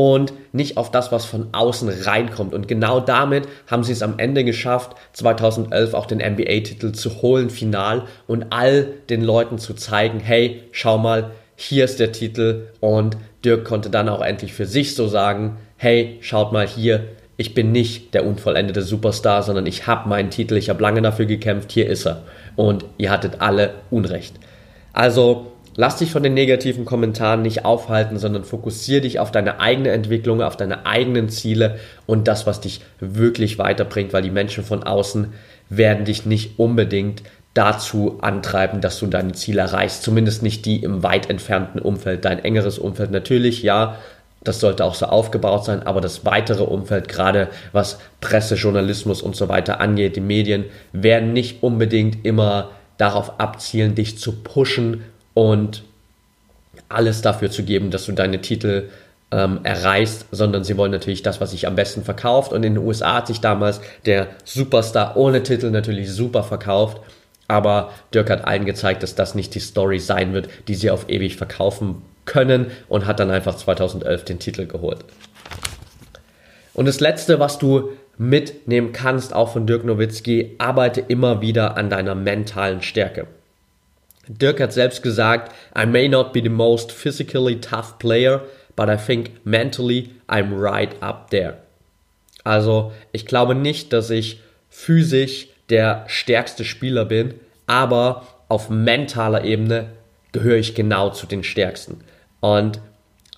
und 0.00 0.32
nicht 0.52 0.78
auf 0.78 0.90
das, 0.90 1.12
was 1.12 1.26
von 1.26 1.48
außen 1.52 1.90
reinkommt. 2.04 2.54
Und 2.54 2.66
genau 2.66 3.00
damit 3.00 3.46
haben 3.66 3.84
sie 3.84 3.92
es 3.92 4.00
am 4.00 4.14
Ende 4.16 4.44
geschafft, 4.44 4.96
2011 5.12 5.92
auch 5.92 6.06
den 6.06 6.20
NBA-Titel 6.20 6.92
zu 6.92 7.20
holen, 7.20 7.50
final, 7.50 8.04
und 8.26 8.46
all 8.48 8.86
den 9.10 9.22
Leuten 9.22 9.58
zu 9.58 9.74
zeigen, 9.74 10.18
hey, 10.18 10.62
schau 10.72 10.96
mal, 10.96 11.32
hier 11.54 11.84
ist 11.84 12.00
der 12.00 12.12
Titel. 12.12 12.68
Und 12.80 13.18
Dirk 13.44 13.66
konnte 13.66 13.90
dann 13.90 14.08
auch 14.08 14.22
endlich 14.22 14.54
für 14.54 14.64
sich 14.64 14.94
so 14.94 15.06
sagen, 15.06 15.58
hey, 15.76 16.16
schaut 16.22 16.50
mal 16.50 16.66
hier, 16.66 17.04
ich 17.36 17.52
bin 17.52 17.70
nicht 17.70 18.14
der 18.14 18.24
unvollendete 18.24 18.80
Superstar, 18.80 19.42
sondern 19.42 19.66
ich 19.66 19.86
habe 19.86 20.08
meinen 20.08 20.30
Titel, 20.30 20.56
ich 20.56 20.70
habe 20.70 20.80
lange 20.80 21.02
dafür 21.02 21.26
gekämpft, 21.26 21.72
hier 21.72 21.86
ist 21.86 22.06
er. 22.06 22.22
Und 22.56 22.86
ihr 22.96 23.10
hattet 23.10 23.42
alle 23.42 23.74
Unrecht. 23.90 24.36
Also 24.94 25.52
Lass 25.76 25.96
dich 25.96 26.10
von 26.10 26.22
den 26.22 26.34
negativen 26.34 26.84
Kommentaren 26.84 27.42
nicht 27.42 27.64
aufhalten, 27.64 28.18
sondern 28.18 28.44
fokussiere 28.44 29.02
dich 29.02 29.20
auf 29.20 29.30
deine 29.30 29.60
eigene 29.60 29.90
Entwicklung, 29.90 30.42
auf 30.42 30.56
deine 30.56 30.84
eigenen 30.84 31.28
Ziele 31.28 31.78
und 32.06 32.26
das, 32.26 32.46
was 32.46 32.60
dich 32.60 32.80
wirklich 32.98 33.58
weiterbringt, 33.58 34.12
weil 34.12 34.22
die 34.22 34.30
Menschen 34.30 34.64
von 34.64 34.82
außen 34.82 35.32
werden 35.68 36.04
dich 36.04 36.26
nicht 36.26 36.58
unbedingt 36.58 37.22
dazu 37.54 38.18
antreiben, 38.20 38.80
dass 38.80 38.98
du 38.98 39.06
deine 39.06 39.32
Ziele 39.32 39.60
erreichst. 39.60 40.02
Zumindest 40.02 40.42
nicht 40.42 40.66
die 40.66 40.82
im 40.82 41.02
weit 41.02 41.30
entfernten 41.30 41.80
Umfeld, 41.80 42.24
dein 42.24 42.44
engeres 42.44 42.78
Umfeld. 42.78 43.10
Natürlich, 43.10 43.62
ja, 43.62 43.96
das 44.42 44.60
sollte 44.60 44.84
auch 44.84 44.94
so 44.94 45.06
aufgebaut 45.06 45.64
sein, 45.64 45.82
aber 45.86 46.00
das 46.00 46.24
weitere 46.24 46.62
Umfeld, 46.62 47.08
gerade 47.08 47.48
was 47.72 47.98
Presse, 48.20 48.54
Journalismus 48.54 49.22
und 49.22 49.36
so 49.36 49.48
weiter 49.48 49.80
angeht, 49.80 50.16
die 50.16 50.20
Medien, 50.20 50.64
werden 50.92 51.32
nicht 51.32 51.62
unbedingt 51.62 52.24
immer 52.24 52.70
darauf 52.96 53.38
abzielen, 53.38 53.94
dich 53.94 54.18
zu 54.18 54.32
pushen 54.42 55.04
und 55.34 55.82
alles 56.88 57.22
dafür 57.22 57.50
zu 57.50 57.62
geben, 57.64 57.90
dass 57.90 58.06
du 58.06 58.12
deine 58.12 58.40
Titel 58.40 58.88
ähm, 59.30 59.60
erreichst, 59.62 60.26
sondern 60.32 60.64
sie 60.64 60.76
wollen 60.76 60.90
natürlich 60.90 61.22
das, 61.22 61.40
was 61.40 61.52
sich 61.52 61.66
am 61.66 61.76
besten 61.76 62.02
verkauft. 62.02 62.52
Und 62.52 62.64
in 62.64 62.74
den 62.74 62.84
USA 62.84 63.16
hat 63.16 63.28
sich 63.28 63.40
damals 63.40 63.80
der 64.06 64.28
Superstar 64.44 65.16
ohne 65.16 65.42
Titel 65.42 65.70
natürlich 65.70 66.10
super 66.10 66.42
verkauft. 66.42 67.00
Aber 67.48 67.90
Dirk 68.14 68.30
hat 68.30 68.44
allen 68.44 68.64
gezeigt, 68.64 69.02
dass 69.02 69.14
das 69.14 69.34
nicht 69.34 69.54
die 69.54 69.60
Story 69.60 69.98
sein 69.98 70.32
wird, 70.32 70.48
die 70.68 70.74
sie 70.74 70.90
auf 70.90 71.08
ewig 71.08 71.36
verkaufen 71.36 72.02
können 72.24 72.70
und 72.88 73.06
hat 73.06 73.18
dann 73.18 73.30
einfach 73.30 73.56
2011 73.56 74.24
den 74.24 74.38
Titel 74.38 74.66
geholt. 74.66 75.04
Und 76.74 76.86
das 76.86 77.00
Letzte, 77.00 77.40
was 77.40 77.58
du 77.58 77.90
mitnehmen 78.18 78.92
kannst, 78.92 79.34
auch 79.34 79.52
von 79.52 79.66
Dirk 79.66 79.84
Nowitzki, 79.84 80.54
arbeite 80.58 81.00
immer 81.00 81.40
wieder 81.40 81.76
an 81.76 81.90
deiner 81.90 82.14
mentalen 82.14 82.82
Stärke. 82.82 83.26
Dirk 84.28 84.60
hat 84.60 84.72
selbst 84.72 85.02
gesagt, 85.02 85.52
I 85.76 85.86
may 85.86 86.08
not 86.08 86.32
be 86.32 86.42
the 86.42 86.48
most 86.48 86.92
physically 86.92 87.60
tough 87.60 87.98
player, 87.98 88.42
but 88.76 88.88
I 88.88 88.96
think 88.96 89.44
mentally 89.44 90.10
I'm 90.28 90.60
right 90.60 90.94
up 91.02 91.30
there. 91.30 91.58
Also 92.44 92.92
ich 93.12 93.26
glaube 93.26 93.54
nicht, 93.54 93.92
dass 93.92 94.10
ich 94.10 94.40
physisch 94.68 95.48
der 95.68 96.04
stärkste 96.08 96.64
Spieler 96.64 97.04
bin, 97.04 97.34
aber 97.66 98.26
auf 98.48 98.70
mentaler 98.70 99.44
Ebene 99.44 99.90
gehöre 100.32 100.56
ich 100.56 100.74
genau 100.74 101.10
zu 101.10 101.26
den 101.26 101.44
stärksten. 101.44 102.00
Und 102.40 102.80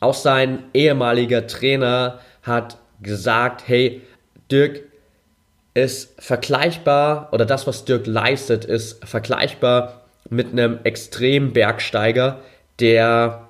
auch 0.01 0.15
sein 0.15 0.65
ehemaliger 0.75 1.47
Trainer 1.47 2.21
hat 2.43 2.79
gesagt, 3.03 3.65
hey, 3.67 4.03
Dirk 4.51 4.83
ist 5.75 6.15
vergleichbar 6.21 7.29
oder 7.33 7.47
das, 7.47 7.67
was 7.67 7.85
Dirk 7.85 8.07
leistet, 8.07 8.65
ist 8.65 9.05
vergleichbar 9.07 10.02
mit 10.31 10.53
einem 10.53 10.79
Extrembergsteiger, 10.85 12.41
der 12.81 13.49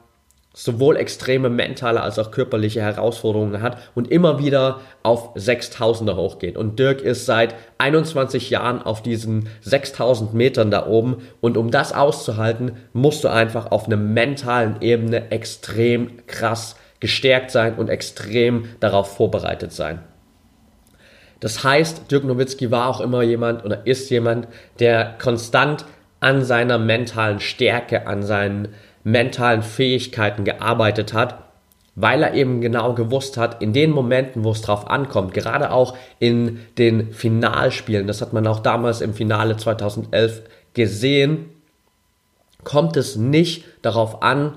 sowohl 0.54 0.96
extreme 0.96 1.48
mentale 1.48 2.02
als 2.02 2.18
auch 2.18 2.30
körperliche 2.30 2.82
Herausforderungen 2.82 3.62
hat 3.62 3.78
und 3.94 4.10
immer 4.10 4.38
wieder 4.38 4.80
auf 5.02 5.34
6000er 5.34 6.14
hochgeht. 6.16 6.56
Und 6.56 6.78
Dirk 6.78 7.00
ist 7.00 7.24
seit 7.24 7.54
21 7.78 8.50
Jahren 8.50 8.82
auf 8.82 9.02
diesen 9.02 9.48
6000 9.62 10.34
Metern 10.34 10.70
da 10.70 10.86
oben 10.86 11.28
und 11.40 11.56
um 11.56 11.70
das 11.70 11.94
auszuhalten, 11.94 12.72
musst 12.92 13.24
du 13.24 13.28
einfach 13.28 13.70
auf 13.70 13.86
einer 13.86 13.96
mentalen 13.96 14.76
Ebene 14.82 15.30
extrem 15.30 16.26
krass 16.26 16.76
gestärkt 17.00 17.50
sein 17.50 17.76
und 17.76 17.88
extrem 17.88 18.66
darauf 18.78 19.16
vorbereitet 19.16 19.72
sein. 19.72 20.00
Das 21.40 21.64
heißt, 21.64 22.12
Dirk 22.12 22.22
Nowitzki 22.22 22.70
war 22.70 22.88
auch 22.88 23.00
immer 23.00 23.22
jemand 23.22 23.64
oder 23.64 23.84
ist 23.86 24.10
jemand, 24.10 24.46
der 24.78 25.16
konstant 25.20 25.84
an 26.22 26.44
seiner 26.44 26.78
mentalen 26.78 27.40
Stärke, 27.40 28.06
an 28.06 28.22
seinen 28.22 28.68
mentalen 29.02 29.62
Fähigkeiten 29.62 30.44
gearbeitet 30.44 31.12
hat, 31.12 31.38
weil 31.96 32.22
er 32.22 32.34
eben 32.34 32.60
genau 32.60 32.94
gewusst 32.94 33.36
hat, 33.36 33.60
in 33.60 33.72
den 33.72 33.90
Momenten, 33.90 34.44
wo 34.44 34.52
es 34.52 34.62
drauf 34.62 34.88
ankommt, 34.88 35.34
gerade 35.34 35.72
auch 35.72 35.96
in 36.20 36.60
den 36.78 37.12
Finalspielen, 37.12 38.06
das 38.06 38.22
hat 38.22 38.32
man 38.32 38.46
auch 38.46 38.60
damals 38.60 39.00
im 39.00 39.14
Finale 39.14 39.56
2011 39.56 40.42
gesehen, 40.74 41.50
kommt 42.62 42.96
es 42.96 43.16
nicht 43.16 43.64
darauf 43.82 44.22
an, 44.22 44.52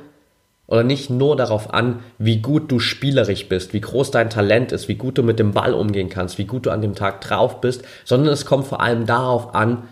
oder 0.67 0.84
nicht 0.84 1.10
nur 1.10 1.36
darauf 1.36 1.73
an, 1.73 1.99
wie 2.17 2.41
gut 2.41 2.71
du 2.71 2.80
spielerisch 2.80 3.47
bist, 3.47 3.73
wie 3.73 3.82
groß 3.82 4.12
dein 4.12 4.32
Talent 4.32 4.71
ist, 4.71 4.88
wie 4.88 4.95
gut 4.95 5.17
du 5.17 5.23
mit 5.23 5.38
dem 5.38 5.51
Ball 5.51 5.73
umgehen 5.73 6.10
kannst, 6.10 6.38
wie 6.38 6.45
gut 6.45 6.65
du 6.65 6.71
an 6.71 6.82
dem 6.82 6.95
Tag 6.95 7.21
drauf 7.21 7.62
bist, 7.62 7.84
sondern 8.04 8.34
es 8.34 8.45
kommt 8.45 8.65
vor 8.65 8.82
allem 8.82 9.06
darauf 9.06 9.54
an, 9.54 9.84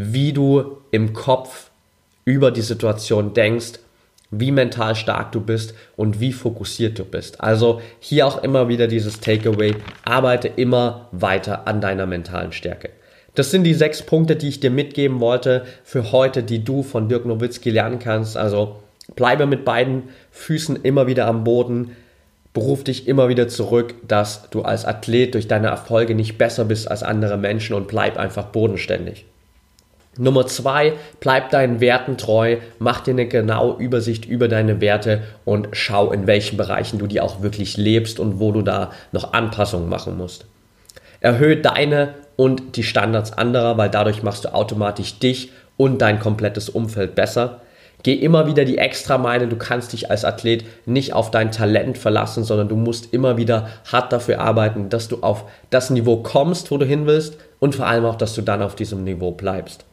wie 0.00 0.32
du 0.32 0.78
im 0.92 1.12
Kopf 1.12 1.70
über 2.24 2.52
die 2.52 2.62
Situation 2.62 3.34
denkst 3.34 3.80
wie 4.30 4.50
mental 4.50 4.94
stark 4.94 5.32
du 5.32 5.40
bist 5.40 5.74
und 5.96 6.20
wie 6.20 6.32
fokussiert 6.32 6.98
du 6.98 7.04
bist. 7.04 7.40
Also 7.40 7.80
hier 7.98 8.26
auch 8.26 8.42
immer 8.42 8.68
wieder 8.68 8.86
dieses 8.86 9.20
Takeaway, 9.20 9.74
arbeite 10.04 10.48
immer 10.48 11.08
weiter 11.12 11.66
an 11.66 11.80
deiner 11.80 12.06
mentalen 12.06 12.52
Stärke. 12.52 12.90
Das 13.34 13.50
sind 13.50 13.64
die 13.64 13.74
sechs 13.74 14.02
Punkte, 14.02 14.36
die 14.36 14.48
ich 14.48 14.60
dir 14.60 14.70
mitgeben 14.70 15.20
wollte 15.20 15.64
für 15.82 16.12
heute, 16.12 16.42
die 16.42 16.62
du 16.62 16.82
von 16.82 17.08
Dirk 17.08 17.24
Nowitzki 17.24 17.70
lernen 17.70 18.00
kannst. 18.00 18.36
Also 18.36 18.76
bleibe 19.16 19.46
mit 19.46 19.64
beiden 19.64 20.10
Füßen 20.30 20.76
immer 20.82 21.06
wieder 21.06 21.26
am 21.26 21.44
Boden, 21.44 21.96
beruf 22.52 22.84
dich 22.84 23.08
immer 23.08 23.28
wieder 23.30 23.48
zurück, 23.48 23.94
dass 24.06 24.50
du 24.50 24.60
als 24.62 24.84
Athlet 24.84 25.34
durch 25.34 25.48
deine 25.48 25.68
Erfolge 25.68 26.14
nicht 26.14 26.36
besser 26.36 26.66
bist 26.66 26.90
als 26.90 27.02
andere 27.02 27.38
Menschen 27.38 27.74
und 27.74 27.88
bleib 27.88 28.18
einfach 28.18 28.46
bodenständig. 28.46 29.24
Nummer 30.18 30.46
zwei, 30.46 30.94
bleib 31.20 31.50
deinen 31.50 31.80
Werten 31.80 32.16
treu, 32.16 32.56
mach 32.78 33.00
dir 33.00 33.12
eine 33.12 33.26
genaue 33.26 33.80
Übersicht 33.80 34.24
über 34.26 34.48
deine 34.48 34.80
Werte 34.80 35.22
und 35.44 35.68
schau, 35.72 36.10
in 36.10 36.26
welchen 36.26 36.56
Bereichen 36.56 36.98
du 36.98 37.06
die 37.06 37.20
auch 37.20 37.40
wirklich 37.40 37.76
lebst 37.76 38.18
und 38.18 38.40
wo 38.40 38.50
du 38.50 38.62
da 38.62 38.90
noch 39.12 39.32
Anpassungen 39.32 39.88
machen 39.88 40.16
musst. 40.16 40.46
Erhöhe 41.20 41.56
deine 41.56 42.14
und 42.36 42.76
die 42.76 42.82
Standards 42.82 43.32
anderer, 43.32 43.78
weil 43.78 43.90
dadurch 43.90 44.22
machst 44.22 44.44
du 44.44 44.54
automatisch 44.54 45.18
dich 45.18 45.52
und 45.76 46.02
dein 46.02 46.18
komplettes 46.18 46.68
Umfeld 46.68 47.14
besser. 47.14 47.60
Geh 48.04 48.14
immer 48.14 48.46
wieder 48.46 48.64
die 48.64 48.78
Extrameile, 48.78 49.48
du 49.48 49.56
kannst 49.56 49.92
dich 49.92 50.10
als 50.10 50.24
Athlet 50.24 50.64
nicht 50.86 51.12
auf 51.12 51.30
dein 51.30 51.50
Talent 51.50 51.98
verlassen, 51.98 52.44
sondern 52.44 52.68
du 52.68 52.76
musst 52.76 53.12
immer 53.12 53.36
wieder 53.36 53.68
hart 53.90 54.12
dafür 54.12 54.40
arbeiten, 54.40 54.88
dass 54.88 55.08
du 55.08 55.22
auf 55.22 55.44
das 55.70 55.90
Niveau 55.90 56.18
kommst, 56.18 56.70
wo 56.70 56.78
du 56.78 56.86
hin 56.86 57.06
willst 57.06 57.38
und 57.58 57.74
vor 57.74 57.86
allem 57.86 58.04
auch, 58.04 58.14
dass 58.16 58.34
du 58.34 58.42
dann 58.42 58.62
auf 58.62 58.76
diesem 58.76 59.02
Niveau 59.02 59.32
bleibst. 59.32 59.84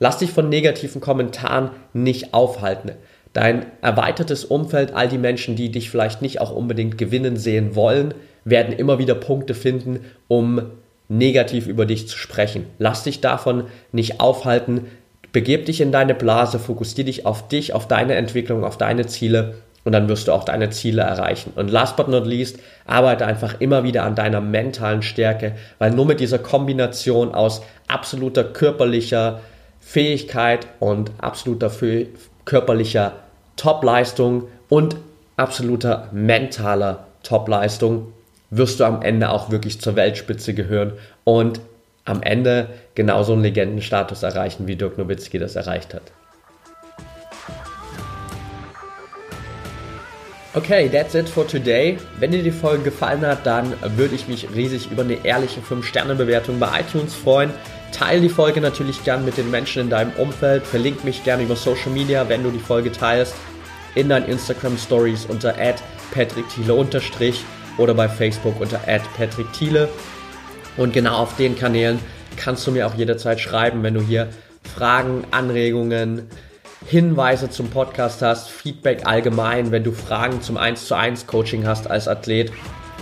Lass 0.00 0.18
dich 0.18 0.32
von 0.32 0.48
negativen 0.48 1.00
Kommentaren 1.00 1.70
nicht 1.92 2.34
aufhalten. 2.34 2.92
Dein 3.32 3.66
erweitertes 3.80 4.44
Umfeld, 4.44 4.92
all 4.92 5.08
die 5.08 5.18
Menschen, 5.18 5.54
die 5.54 5.70
dich 5.70 5.90
vielleicht 5.90 6.22
nicht 6.22 6.40
auch 6.40 6.50
unbedingt 6.50 6.98
gewinnen 6.98 7.36
sehen 7.36 7.76
wollen, 7.76 8.14
werden 8.44 8.72
immer 8.72 8.98
wieder 8.98 9.14
Punkte 9.14 9.54
finden, 9.54 10.00
um 10.26 10.62
negativ 11.08 11.66
über 11.66 11.86
dich 11.86 12.08
zu 12.08 12.16
sprechen. 12.16 12.66
Lass 12.78 13.04
dich 13.04 13.20
davon 13.20 13.64
nicht 13.92 14.20
aufhalten. 14.20 14.86
Begeb 15.32 15.66
dich 15.66 15.80
in 15.80 15.92
deine 15.92 16.14
Blase, 16.14 16.58
fokussiere 16.58 17.04
dich 17.04 17.26
auf 17.26 17.46
dich, 17.46 17.72
auf 17.72 17.86
deine 17.86 18.14
Entwicklung, 18.14 18.64
auf 18.64 18.78
deine 18.78 19.06
Ziele 19.06 19.54
und 19.84 19.92
dann 19.92 20.08
wirst 20.08 20.28
du 20.28 20.32
auch 20.32 20.44
deine 20.44 20.70
Ziele 20.70 21.02
erreichen. 21.02 21.52
Und 21.56 21.70
last 21.70 21.96
but 21.96 22.08
not 22.08 22.26
least, 22.26 22.58
arbeite 22.86 23.26
einfach 23.26 23.60
immer 23.60 23.84
wieder 23.84 24.04
an 24.04 24.14
deiner 24.14 24.40
mentalen 24.40 25.02
Stärke, 25.02 25.56
weil 25.78 25.90
nur 25.90 26.06
mit 26.06 26.20
dieser 26.20 26.38
Kombination 26.38 27.34
aus 27.34 27.62
absoluter 27.86 28.44
körperlicher, 28.44 29.40
Fähigkeit 29.80 30.66
und 30.78 31.10
absoluter 31.18 31.70
körperlicher 32.44 33.14
Topleistung 33.56 34.48
und 34.68 34.96
absoluter 35.36 36.08
mentaler 36.12 37.06
Topleistung 37.22 38.12
wirst 38.50 38.80
du 38.80 38.84
am 38.84 39.02
Ende 39.02 39.30
auch 39.30 39.50
wirklich 39.50 39.80
zur 39.80 39.96
Weltspitze 39.96 40.54
gehören 40.54 40.92
und 41.24 41.60
am 42.04 42.22
Ende 42.22 42.68
genauso 42.94 43.32
einen 43.32 43.42
Legendenstatus 43.42 44.22
erreichen, 44.22 44.66
wie 44.66 44.76
Dirk 44.76 44.98
Nowitzki 44.98 45.38
das 45.38 45.56
erreicht 45.56 45.94
hat. 45.94 46.02
Okay, 50.52 50.88
that's 50.88 51.14
it 51.14 51.28
for 51.28 51.46
today. 51.46 51.96
Wenn 52.18 52.32
dir 52.32 52.42
die 52.42 52.50
Folge 52.50 52.82
gefallen 52.82 53.24
hat, 53.24 53.46
dann 53.46 53.72
würde 53.96 54.16
ich 54.16 54.26
mich 54.26 54.48
riesig 54.52 54.90
über 54.90 55.02
eine 55.02 55.24
ehrliche 55.24 55.60
5-Sterne-Bewertung 55.60 56.58
bei 56.58 56.80
iTunes 56.80 57.14
freuen. 57.14 57.50
Teile 57.92 58.20
die 58.20 58.28
Folge 58.28 58.60
natürlich 58.60 59.04
gern 59.04 59.24
mit 59.24 59.36
den 59.36 59.50
Menschen 59.50 59.82
in 59.82 59.90
deinem 59.90 60.12
Umfeld. 60.12 60.66
Verlink 60.66 61.04
mich 61.04 61.24
gerne 61.24 61.42
über 61.42 61.56
Social 61.56 61.90
Media, 61.90 62.28
wenn 62.28 62.42
du 62.42 62.50
die 62.50 62.58
Folge 62.58 62.92
teilst, 62.92 63.34
in 63.94 64.08
deinen 64.08 64.26
Instagram 64.26 64.78
Stories 64.78 65.26
unter 65.26 65.54
@patrickthiele 66.12 66.74
oder 67.76 67.94
bei 67.94 68.08
Facebook 68.08 68.60
unter 68.60 68.78
@patrickthiele. 69.16 69.88
Und 70.76 70.92
genau 70.92 71.16
auf 71.16 71.36
den 71.36 71.58
Kanälen 71.58 71.98
kannst 72.36 72.66
du 72.66 72.70
mir 72.70 72.86
auch 72.86 72.94
jederzeit 72.94 73.40
schreiben, 73.40 73.82
wenn 73.82 73.94
du 73.94 74.00
hier 74.00 74.28
Fragen, 74.74 75.24
Anregungen, 75.30 76.28
Hinweise 76.86 77.50
zum 77.50 77.68
Podcast 77.68 78.22
hast, 78.22 78.48
Feedback 78.48 79.06
allgemein, 79.06 79.70
wenn 79.70 79.84
du 79.84 79.92
Fragen 79.92 80.40
zum 80.40 80.56
1 80.56 80.86
zu 80.86 80.94
1 80.94 81.26
Coaching 81.26 81.66
hast 81.66 81.90
als 81.90 82.08
Athlet. 82.08 82.52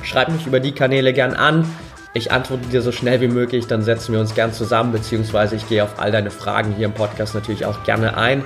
Schreib 0.02 0.30
mich 0.30 0.46
über 0.46 0.60
die 0.60 0.72
Kanäle 0.72 1.12
gern 1.12 1.34
an. 1.34 1.68
Ich 2.14 2.32
antworte 2.32 2.66
dir 2.68 2.82
so 2.82 2.90
schnell 2.90 3.20
wie 3.20 3.28
möglich, 3.28 3.66
dann 3.66 3.82
setzen 3.82 4.12
wir 4.12 4.20
uns 4.20 4.34
gern 4.34 4.52
zusammen, 4.52 4.92
beziehungsweise 4.92 5.56
ich 5.56 5.68
gehe 5.68 5.84
auf 5.84 5.98
all 5.98 6.10
deine 6.10 6.30
Fragen 6.30 6.74
hier 6.74 6.86
im 6.86 6.94
Podcast 6.94 7.34
natürlich 7.34 7.66
auch 7.66 7.84
gerne 7.84 8.16
ein. 8.16 8.44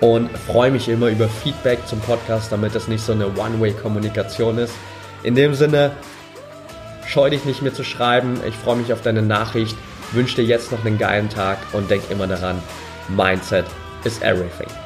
und 0.00 0.30
freue 0.36 0.70
mich 0.70 0.88
immer 0.88 1.08
über 1.08 1.28
Feedback 1.28 1.86
zum 1.86 2.00
Podcast, 2.00 2.52
damit 2.52 2.74
das 2.74 2.88
nicht 2.88 3.04
so 3.04 3.12
eine 3.12 3.26
One-Way-Kommunikation 3.28 4.58
ist. 4.58 4.74
In 5.22 5.34
dem 5.34 5.54
Sinne, 5.54 5.92
scheu 7.06 7.30
dich 7.30 7.44
nicht 7.44 7.62
mehr 7.62 7.72
zu 7.72 7.84
schreiben. 7.84 8.40
Ich 8.46 8.54
freue 8.54 8.76
mich 8.76 8.92
auf 8.92 9.02
deine 9.02 9.22
Nachricht. 9.22 9.76
Wünsche 10.12 10.36
dir 10.36 10.44
jetzt 10.44 10.72
noch 10.72 10.84
einen 10.84 10.98
geilen 10.98 11.30
Tag 11.30 11.58
und 11.72 11.90
denk 11.90 12.10
immer 12.10 12.26
daran, 12.26 12.62
Mindset 13.08 13.64
is 14.04 14.20
everything. 14.20 14.83